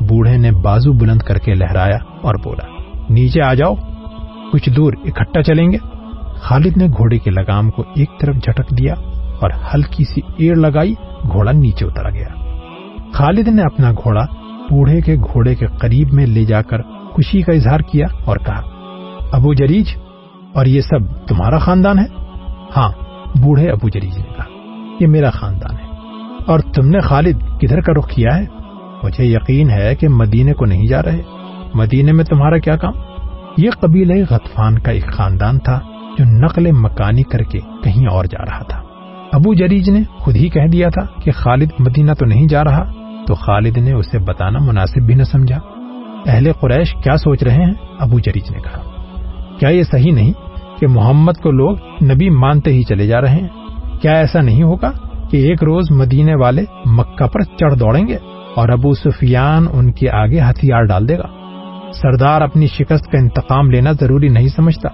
بوڑھے 0.00 0.36
نے 0.36 0.52
بازو 0.52 0.92
بلند 0.92 1.22
کر 1.22 1.38
کے 1.38 1.54
لہرایا 1.54 1.98
اور 2.22 2.34
بولا، 2.44 2.66
نیچے 3.10 3.42
آ 3.42 3.54
جاؤ، 3.54 3.74
کچھ 4.52 4.70
دور 4.70 4.92
اکٹھا 5.04 5.42
چلیں 5.42 5.70
گے۔ 5.70 5.76
خالد 6.36 6.76
نے 6.76 6.86
گھوڑے 6.86 7.18
کے 7.18 7.30
لگام 7.30 7.70
کو 7.70 7.82
ایک 7.94 8.10
طرف 8.20 8.36
جھٹک 8.36 8.78
دیا 8.78 8.94
اور 9.40 9.50
ہلکی 9.74 10.04
سی 10.04 10.20
ایڑ 10.36 10.56
لگائی، 10.56 10.94
گھوڑا 11.32 11.52
نیچے 11.52 11.84
اتر 11.84 12.10
گیا۔ 12.10 12.28
خالد 13.12 13.48
نے 13.48 13.62
اپنا 13.62 13.92
گھوڑا 13.92 14.24
بوڑھے 14.70 15.00
کے 15.00 15.16
گھوڑے 15.16 15.54
کے 15.54 15.66
قریب 15.66 16.12
میں 16.12 16.26
لے 16.26 16.44
جا 16.44 16.62
کر 16.62 16.82
خوشی 16.82 17.42
کا 17.42 17.52
اظہار 17.52 17.80
کیا 17.80 18.06
اور 18.24 18.36
کہا، 18.36 18.62
ابو 19.32 19.54
جریج، 19.54 19.96
اور 20.52 20.66
یہ 20.66 20.80
سب 20.80 21.26
تمہارا 21.28 21.58
خاندان 21.58 21.98
ہے؟ 21.98 22.04
ہاں 22.76 22.92
بوڑھے 23.42 23.70
ابو 23.70 23.88
جریج 23.88 24.18
نے 24.18 24.32
کہا، 24.36 24.44
یہ 25.00 25.06
میرا 25.06 25.30
خاندان 25.30 25.76
ہے۔ 25.76 25.84
اور 26.46 26.58
تم 26.58 26.88
نے 26.88 27.00
خالد 27.00 27.38
کدھر 27.60 27.80
کا 27.80 27.92
رخ 27.98 28.08
کیا 28.08 28.38
ہے؟ 28.38 28.63
مجھے 29.04 29.24
یقین 29.24 29.70
ہے 29.70 29.94
کہ 29.94 30.08
مدینے 30.08 30.52
کو 30.52 30.64
نہیں 30.64 30.86
جا 30.86 31.02
رہے۔ 31.02 31.22
مدینے 31.74 32.12
میں 32.12 32.24
تمہارا 32.24 32.58
کیا 32.58 32.76
کام؟ 32.76 32.92
یہ 33.56 33.70
قبیلہ 33.80 34.14
غطفان 34.30 34.78
کا 34.78 34.90
ایک 34.90 35.06
خاندان 35.06 35.58
تھا 35.58 35.80
جو 36.18 36.24
نقل 36.24 36.72
مکانی 36.72 37.22
کر 37.22 37.42
کے 37.42 37.60
کہیں 37.82 38.06
اور 38.06 38.24
جا 38.24 38.44
رہا 38.44 38.62
تھا۔ 38.62 38.82
ابو 39.32 39.54
جریج 39.54 39.90
نے 39.90 40.02
خود 40.18 40.36
ہی 40.36 40.48
کہہ 40.48 40.66
دیا 40.72 40.88
تھا 40.88 41.20
کہ 41.20 41.30
خالد 41.32 41.70
مدینہ 41.78 42.12
تو 42.12 42.26
نہیں 42.26 42.48
جا 42.48 42.64
رہا، 42.64 42.84
تو 43.26 43.34
خالد 43.34 43.78
نے 43.78 43.92
اسے 43.92 44.18
بتانا 44.18 44.58
مناسب 44.58 45.06
بھی 45.06 45.14
نہ 45.14 45.22
سمجھا۔ 45.22 45.58
اہل 46.26 46.52
قریش 46.60 46.94
کیا 46.94 47.16
سوچ 47.16 47.42
رہے 47.42 47.64
ہیں؟ 47.64 47.72
ابو 47.98 48.18
جریج 48.18 48.50
نے 48.50 48.60
کہا، 48.60 48.80
کیا 49.58 49.68
یہ 49.68 49.82
صحیح 49.82 50.12
نہیں 50.12 50.32
کہ 50.80 50.86
محمد 50.86 51.32
کو 51.32 51.50
لوگ 51.50 51.76
نبی 52.04 52.30
مانتے 52.30 52.72
ہی 52.72 52.82
چلے 52.82 53.06
جا 53.06 53.20
رہے 53.20 53.40
ہیں؟ 53.40 53.48
کیا 54.02 54.12
ایسا 54.12 54.40
نہیں 54.40 54.62
ہوگا 54.62 54.90
کہ 55.30 55.36
ایک 55.36 55.62
روز 55.62 55.90
مدینے 55.90 56.34
والے 56.34 56.64
مکہ 56.86 57.26
پر 57.26 57.42
چڑھ 57.42 57.74
دوڑیں 57.74 58.06
گے؟ 58.08 58.18
اور 58.56 58.68
ابو 58.68 58.94
سفیان 58.94 59.66
ان 59.72 59.92
کے 59.92 60.10
آگے 60.10 60.40
ہتھیار 60.40 60.82
ڈال 60.82 61.08
دے 61.08 61.18
گا۔ 61.18 61.26
سردار 61.92 62.40
اپنی 62.40 62.66
شکست 62.66 63.12
کا 63.12 63.18
انتقام 63.18 63.70
لینا 63.70 63.92
ضروری 63.92 64.28
نہیں 64.28 64.48
سمجھتا۔ 64.48 64.88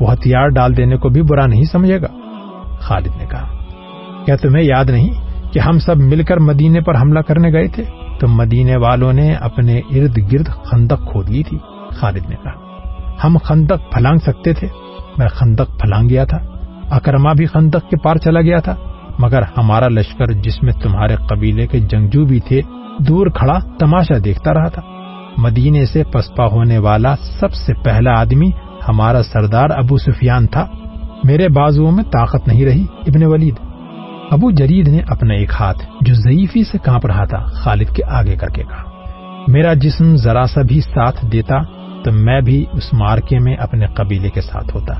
وہ 0.00 0.12
ہتھیار 0.12 0.48
ڈال 0.48 0.76
دینے 0.76 0.96
کو 0.96 1.08
بھی 1.08 1.22
برا 1.22 1.46
نہیں 1.46 1.64
سمجھے 1.64 2.00
گا۔ 2.00 2.06
خالد 2.80 3.06
نے 3.06 3.26
کہا، 3.30 3.48
کیا 4.24 4.36
تمہیں 4.36 4.64
یاد 4.64 4.84
نہیں 4.84 5.10
کہ 5.52 5.58
ہم 5.58 5.78
سب 5.78 5.96
مل 5.96 6.22
کر 6.22 6.36
مدینے 6.36 6.80
پر 6.80 6.96
حملہ 6.96 7.20
کرنے 7.20 7.52
گئے 7.52 7.68
تھے؟ 7.68 7.84
تو 8.20 8.28
مدینے 8.28 8.76
والوں 8.76 9.12
نے 9.12 9.34
اپنے 9.34 9.78
ارد 9.78 10.32
گرد 10.32 10.48
خندق 10.48 11.12
کھود 11.12 11.30
لی 11.30 11.42
تھی۔ 11.42 11.58
خالد 11.90 12.28
نے 12.28 12.36
کہا، 12.42 12.78
ہم 13.24 13.36
خندق 13.44 13.92
پھلانگ 13.92 14.18
سکتے 14.18 14.52
تھے، 14.52 14.68
میں 15.18 15.28
خندق 15.28 15.80
پھلانگ 15.80 16.08
گیا 16.08 16.24
تھا۔ 16.24 16.38
اکرما 16.90 17.32
بھی 17.32 17.46
خندق 17.46 17.90
کے 17.90 17.96
پار 17.96 18.16
چلا 18.16 18.40
گیا 18.40 18.58
تھا، 18.58 18.74
مگر 19.18 19.42
ہمارا 19.56 19.88
لشکر 19.88 20.26
جس 20.26 20.62
میں 20.62 20.72
تمہارے 20.72 21.16
قبیلے 21.28 21.66
کے 21.66 21.80
جنگجو 21.80 22.24
بھی 22.24 22.40
تھے 22.40 22.60
دور 22.98 23.26
کھڑا 23.26 23.58
تماشا 23.78 24.14
دیکھتا 24.24 24.54
رہا 24.54 24.68
تھا۔ 24.68 24.82
مدینے 25.36 25.86
سے 25.86 26.04
پسپا 26.04 26.46
ہونے 26.46 26.78
والا 26.78 27.14
سب 27.16 27.52
سے 27.52 27.74
پہلا 27.84 28.20
آدمی 28.20 28.50
ہمارا 28.88 29.22
سردار 29.22 29.70
ابو 29.70 29.96
سفیان 29.96 30.46
تھا۔ 30.46 30.66
میرے 31.24 31.48
بازو 31.48 31.90
میں 31.90 32.04
طاقت 32.04 32.48
نہیں 32.48 32.64
رہی، 32.64 32.84
ابن 33.06 33.24
ولید۔ 33.24 33.54
ابو 34.30 34.50
جرید 34.50 34.88
نے 34.88 35.00
اپنا 35.08 35.34
ایک 35.34 35.50
ہاتھ 35.60 35.86
جو 36.00 36.14
ضعیفی 36.14 36.64
سے 36.64 36.78
کانپ 36.78 37.06
رہا 37.06 37.24
تھا، 37.24 37.38
خالد 37.38 37.94
کے 37.94 38.02
آگے 38.08 38.36
کر 38.36 38.48
کے 38.48 38.62
کہا، 38.62 38.90
میرا 39.48 39.74
جسم 39.74 40.16
ذرا 40.16 40.44
سا 40.46 40.62
بھی 40.62 40.80
ساتھ 40.80 41.26
دیتا 41.32 41.62
تو 42.02 42.12
میں 42.12 42.40
بھی 42.40 42.64
اس 42.72 42.92
مارکے 42.92 43.38
میں 43.38 43.56
اپنے 43.56 43.86
قبیلے 43.86 44.30
کے 44.30 44.40
ساتھ 44.40 44.76
ہوتا۔ 44.76 44.94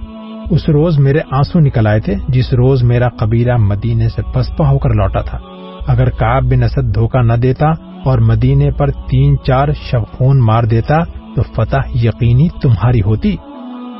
اس 0.50 0.68
روز 0.68 0.98
میرے 0.98 1.18
آنسو 1.31 1.59
نکل 1.59 1.87
آئے 1.87 2.00
تھے، 2.00 2.14
جس 2.28 2.52
روز 2.52 2.83
میرا 2.83 3.09
قبیلہ 3.09 3.57
مدینے 3.57 4.09
سے 4.09 4.22
پسپا 4.35 4.68
ہو 4.68 4.78
کر 4.78 4.90
لوٹا 4.90 5.20
تھا۔ 5.20 5.38
اگر 5.87 6.11
کاب 6.11 6.45
بن 6.45 6.62
اسد 6.62 6.95
دھوکہ 6.95 7.23
نہ 7.23 7.33
دیتا 7.33 7.66
اور 8.05 8.18
مدینے 8.18 8.71
پر 8.71 8.90
تین 8.90 9.37
چار 9.47 9.68
شبخون 9.90 10.38
مار 10.38 10.62
دیتا 10.62 11.05
تو 11.05 11.42
فتح 11.42 11.77
یقینی 11.95 12.49
تمہاری 12.62 13.03
ہوتی۔ 13.03 13.37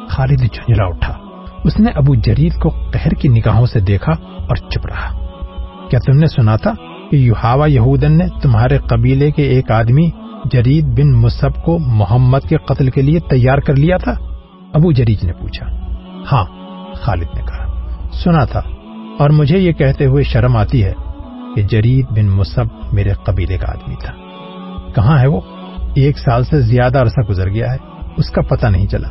خالد 0.09 0.39
جھنجلا 0.39 0.85
اٹھا۔ 0.85 1.15
اس 1.65 1.81
نے 1.81 1.91
ابو 1.91 2.15
جرید 2.15 2.55
کو 2.55 2.69
قہر 2.69 3.11
کی 3.11 3.29
نگاہوں 3.29 3.67
سے 3.67 3.81
دیکھا 3.81 4.13
اور 4.23 4.57
چپ 4.57 4.87
رہا۔ 4.87 5.19
کیا 5.91 6.01
تم 6.07 6.19
نے 6.19 6.27
سنا 6.27 6.57
تھا 6.57 6.73
کہ 7.11 7.17
یوہاوا 7.17 7.67
یہودن 7.67 8.19
نے 8.19 8.27
تمہارے 8.43 8.79
قبیلے 8.79 9.31
کے 9.31 9.43
ایک 9.43 9.71
آدمی 9.71 10.11
جرید 10.45 10.85
بن 10.85 11.13
مصب 11.13 11.65
کو 11.65 11.79
محمد 11.79 12.39
کے 12.49 12.57
قتل 12.57 12.91
کے 12.91 13.03
لیے 13.03 13.19
تیار 13.19 13.59
کر 13.59 13.77
لیا 13.77 13.97
تھا؟ 13.97 14.13
ابو 14.75 14.93
جریج 14.93 15.25
نے 15.25 15.33
پوچھا۔ 15.33 15.67
ہاں 16.33 16.45
خالد 16.95 17.37
نے 17.37 17.41
کہا۔ 17.41 17.67
سنا 18.25 18.45
تھا 18.45 18.61
اور 19.19 19.31
مجھے 19.31 19.59
یہ 19.59 19.73
کہتے 19.73 20.07
ہوئے 20.07 20.23
شرم 20.23 20.57
آتی 20.57 20.85
ہے۔ 20.85 20.93
کہ 21.57 21.63
جرید 21.63 22.07
بن 22.11 22.27
مصب 22.27 22.65
میرے 22.93 23.13
قبیلے 23.13 23.59
کا 23.59 23.69
آدمی 23.69 23.95
تھا۔ 23.95 24.15
کہاں 24.95 25.19
ہے 25.19 25.27
وہ؟ 25.27 25.41
ایک 25.95 26.19
سال 26.19 26.45
سے 26.45 26.61
زیادہ 26.61 26.99
عرصہ 26.99 27.21
گزر 27.29 27.51
گیا 27.51 27.73
ہے، 27.73 27.79
اس 28.17 28.31
کا 28.31 28.43
پتہ 28.43 28.67
نہیں 28.67 28.87
چلا۔ 28.87 29.09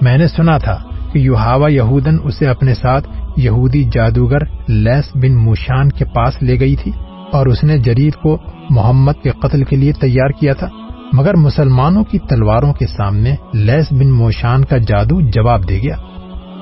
میں 0.00 0.18
نے 0.18 0.28
سنا 0.28 0.58
تھا 0.58 0.78
کہ 1.12 1.18
یوہاوا 1.18 1.68
یہودن 1.68 2.16
اسے 2.24 2.46
اپنے 2.46 2.74
ساتھ 2.74 3.08
یہودی 3.36 3.84
جادوگر 3.84 4.38
لیس 4.68 5.10
بن 5.14 5.36
موشان 5.36 5.88
کے 5.88 6.04
پاس 6.04 6.42
لے 6.42 6.60
گئی 6.60 6.76
تھی 6.76 6.92
اور 7.32 7.46
اس 7.46 7.64
نے 7.64 7.78
جرید 7.78 8.14
کو 8.14 8.38
محمد 8.70 9.12
کے 9.22 9.30
قتل 9.30 9.64
کے 9.64 9.76
لیے 9.76 9.92
تیار 9.92 10.30
کیا 10.30 10.52
تھا۔ 10.52 10.68
مگر 11.12 11.36
مسلمانوں 11.36 12.04
کی 12.04 12.18
تلواروں 12.18 12.72
کے 12.72 12.86
سامنے 12.86 13.34
لیس 13.52 13.86
بن 13.90 14.10
موشان 14.10 14.64
کا 14.64 14.78
جادو 14.78 15.20
جواب 15.20 15.68
دے 15.68 15.78
گیا۔ 15.82 15.96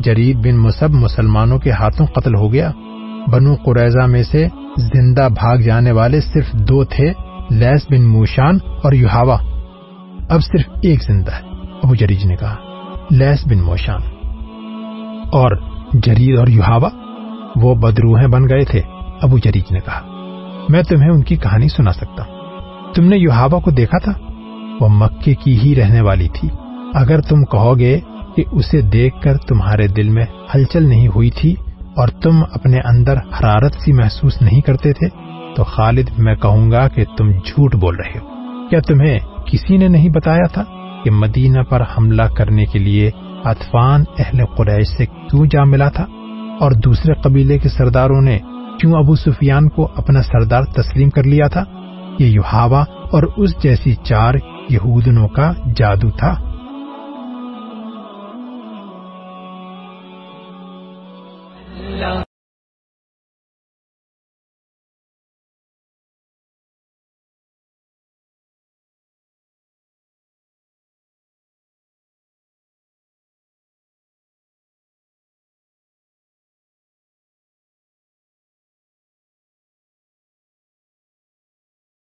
جرید 0.01 0.37
بن 0.37 0.57
مصب 0.57 0.91
مسلمانوں 0.91 1.59
کے 1.59 1.71
ہاتھوں 1.71 2.07
قتل 2.07 2.35
ہو 2.35 2.53
گیا۔ 2.53 2.71
بنو 3.33 3.55
قریضہ 3.55 4.07
میں 4.07 4.23
سے 4.23 4.49
زندہ 4.79 5.29
بھاگ 5.35 5.57
جانے 5.57 5.93
والے 5.93 6.21
صرف 6.21 6.53
دو 6.53 6.85
تھے 6.85 7.13
لیس 7.51 7.87
بن 7.91 8.03
موشان 8.03 8.59
اور 8.65 8.93
یوہاوا۔ 8.93 9.39
اب 10.29 10.41
صرف 10.41 10.63
ایک 10.83 11.03
زندہ 11.03 11.33
ہے، 11.33 11.41
ابو 11.83 11.95
جریج 11.95 12.27
نے 12.27 12.37
کہا 12.37 12.55
لیس 13.11 13.47
بن 13.47 13.63
موشان۔ 13.63 14.01
اور 15.33 15.57
جرید 15.93 16.39
اور 16.39 16.47
یوہاوا، 16.47 16.89
وہ 17.57 17.75
بدروہیں 17.75 18.29
بن 18.29 18.49
گئے 18.49 18.65
تھے، 18.65 18.81
ابو 19.23 19.39
جریج 19.39 19.73
نے 19.73 19.79
کہا۔ 19.81 20.01
میں 20.69 20.83
تمہیں 20.83 21.11
ان 21.11 21.23
کی 21.23 21.37
کہانی 21.37 21.69
سنا 21.69 21.93
سکتا 21.93 22.23
ہوں۔ 22.23 22.39
تم 22.95 23.05
نے 23.05 23.17
یوہاوا 23.17 23.61
کو 23.61 23.71
دیکھا 23.71 23.99
تھا؟ 23.99 24.13
وہ 24.81 24.89
مکے 24.89 25.35
کی 25.35 25.61
ہی 25.61 25.75
رہنے 25.75 26.01
والی 26.01 26.29
تھی۔ 26.29 26.49
اگر 26.95 27.21
تم 27.21 27.45
کہو 27.45 27.79
گے 27.79 28.01
کہ 28.37 28.45
اسے 28.53 28.81
دیکھ 28.81 29.21
کر 29.23 29.37
تمہارے 29.37 29.87
دل 29.87 30.09
میں 30.09 30.25
ہلچل 30.55 30.83
نہیں 30.83 31.09
ہوئی 31.09 31.31
تھی 31.31 31.55
اور 31.99 32.09
تم 32.09 32.43
اپنے 32.53 32.81
اندر 32.85 33.17
حرارت 33.17 33.75
سی 33.75 33.93
محسوس 33.93 34.43
نہیں 34.43 34.61
کرتے 34.61 34.93
تھے، 34.93 35.09
تو 35.57 35.65
خالد، 35.65 36.11
میں 36.19 36.35
کہوں 36.35 36.71
گا 36.71 36.89
کہ 36.89 37.05
تم 37.19 37.31
جھوٹ 37.31 37.75
بول 37.75 37.97
رہے 37.97 38.19
ہو۔ 38.19 38.29
کیا 38.69 38.81
تمہیں 38.81 39.19
کسی 39.47 39.77
نے 39.77 39.89
نہیں 39.89 40.09
بتایا 40.09 40.47
تھا 40.47 40.65
کہ 41.05 41.11
مدینہ 41.11 41.63
پر 41.63 41.83
حملہ 41.99 42.23
کرنے 42.23 42.65
کے 42.65 42.79
لیے 42.79 43.11
اطفان 43.45 44.05
اہل 44.19 44.45
قریش 44.45 44.87
سے 44.87 45.07
کیوں 45.07 45.47
جا 45.47 45.65
ملا 45.65 45.89
تھا؟ 45.89 46.07
اور 46.61 46.73
دوسرے 46.73 47.13
قبیلے 47.15 47.59
کے 47.59 47.69
سرداروں 47.69 48.21
نے 48.21 48.39
کیوں 48.81 48.93
ابو 48.93 49.15
سفیان 49.15 49.69
کو 49.69 49.89
اپنا 49.97 50.23
سردار 50.23 50.63
تسلیم 50.63 51.11
کر 51.11 51.25
لیا 51.25 51.49
تھا؟ 51.49 51.65
یہ 52.19 52.27
یوہاوا 52.27 52.85
اور 53.13 53.23
اس 53.37 53.63
جیسی 53.63 53.95
چار 53.95 54.35
یہودنوں 54.71 55.29
کا 55.29 55.53
جادو 55.77 56.11
تھا۔ 56.11 56.48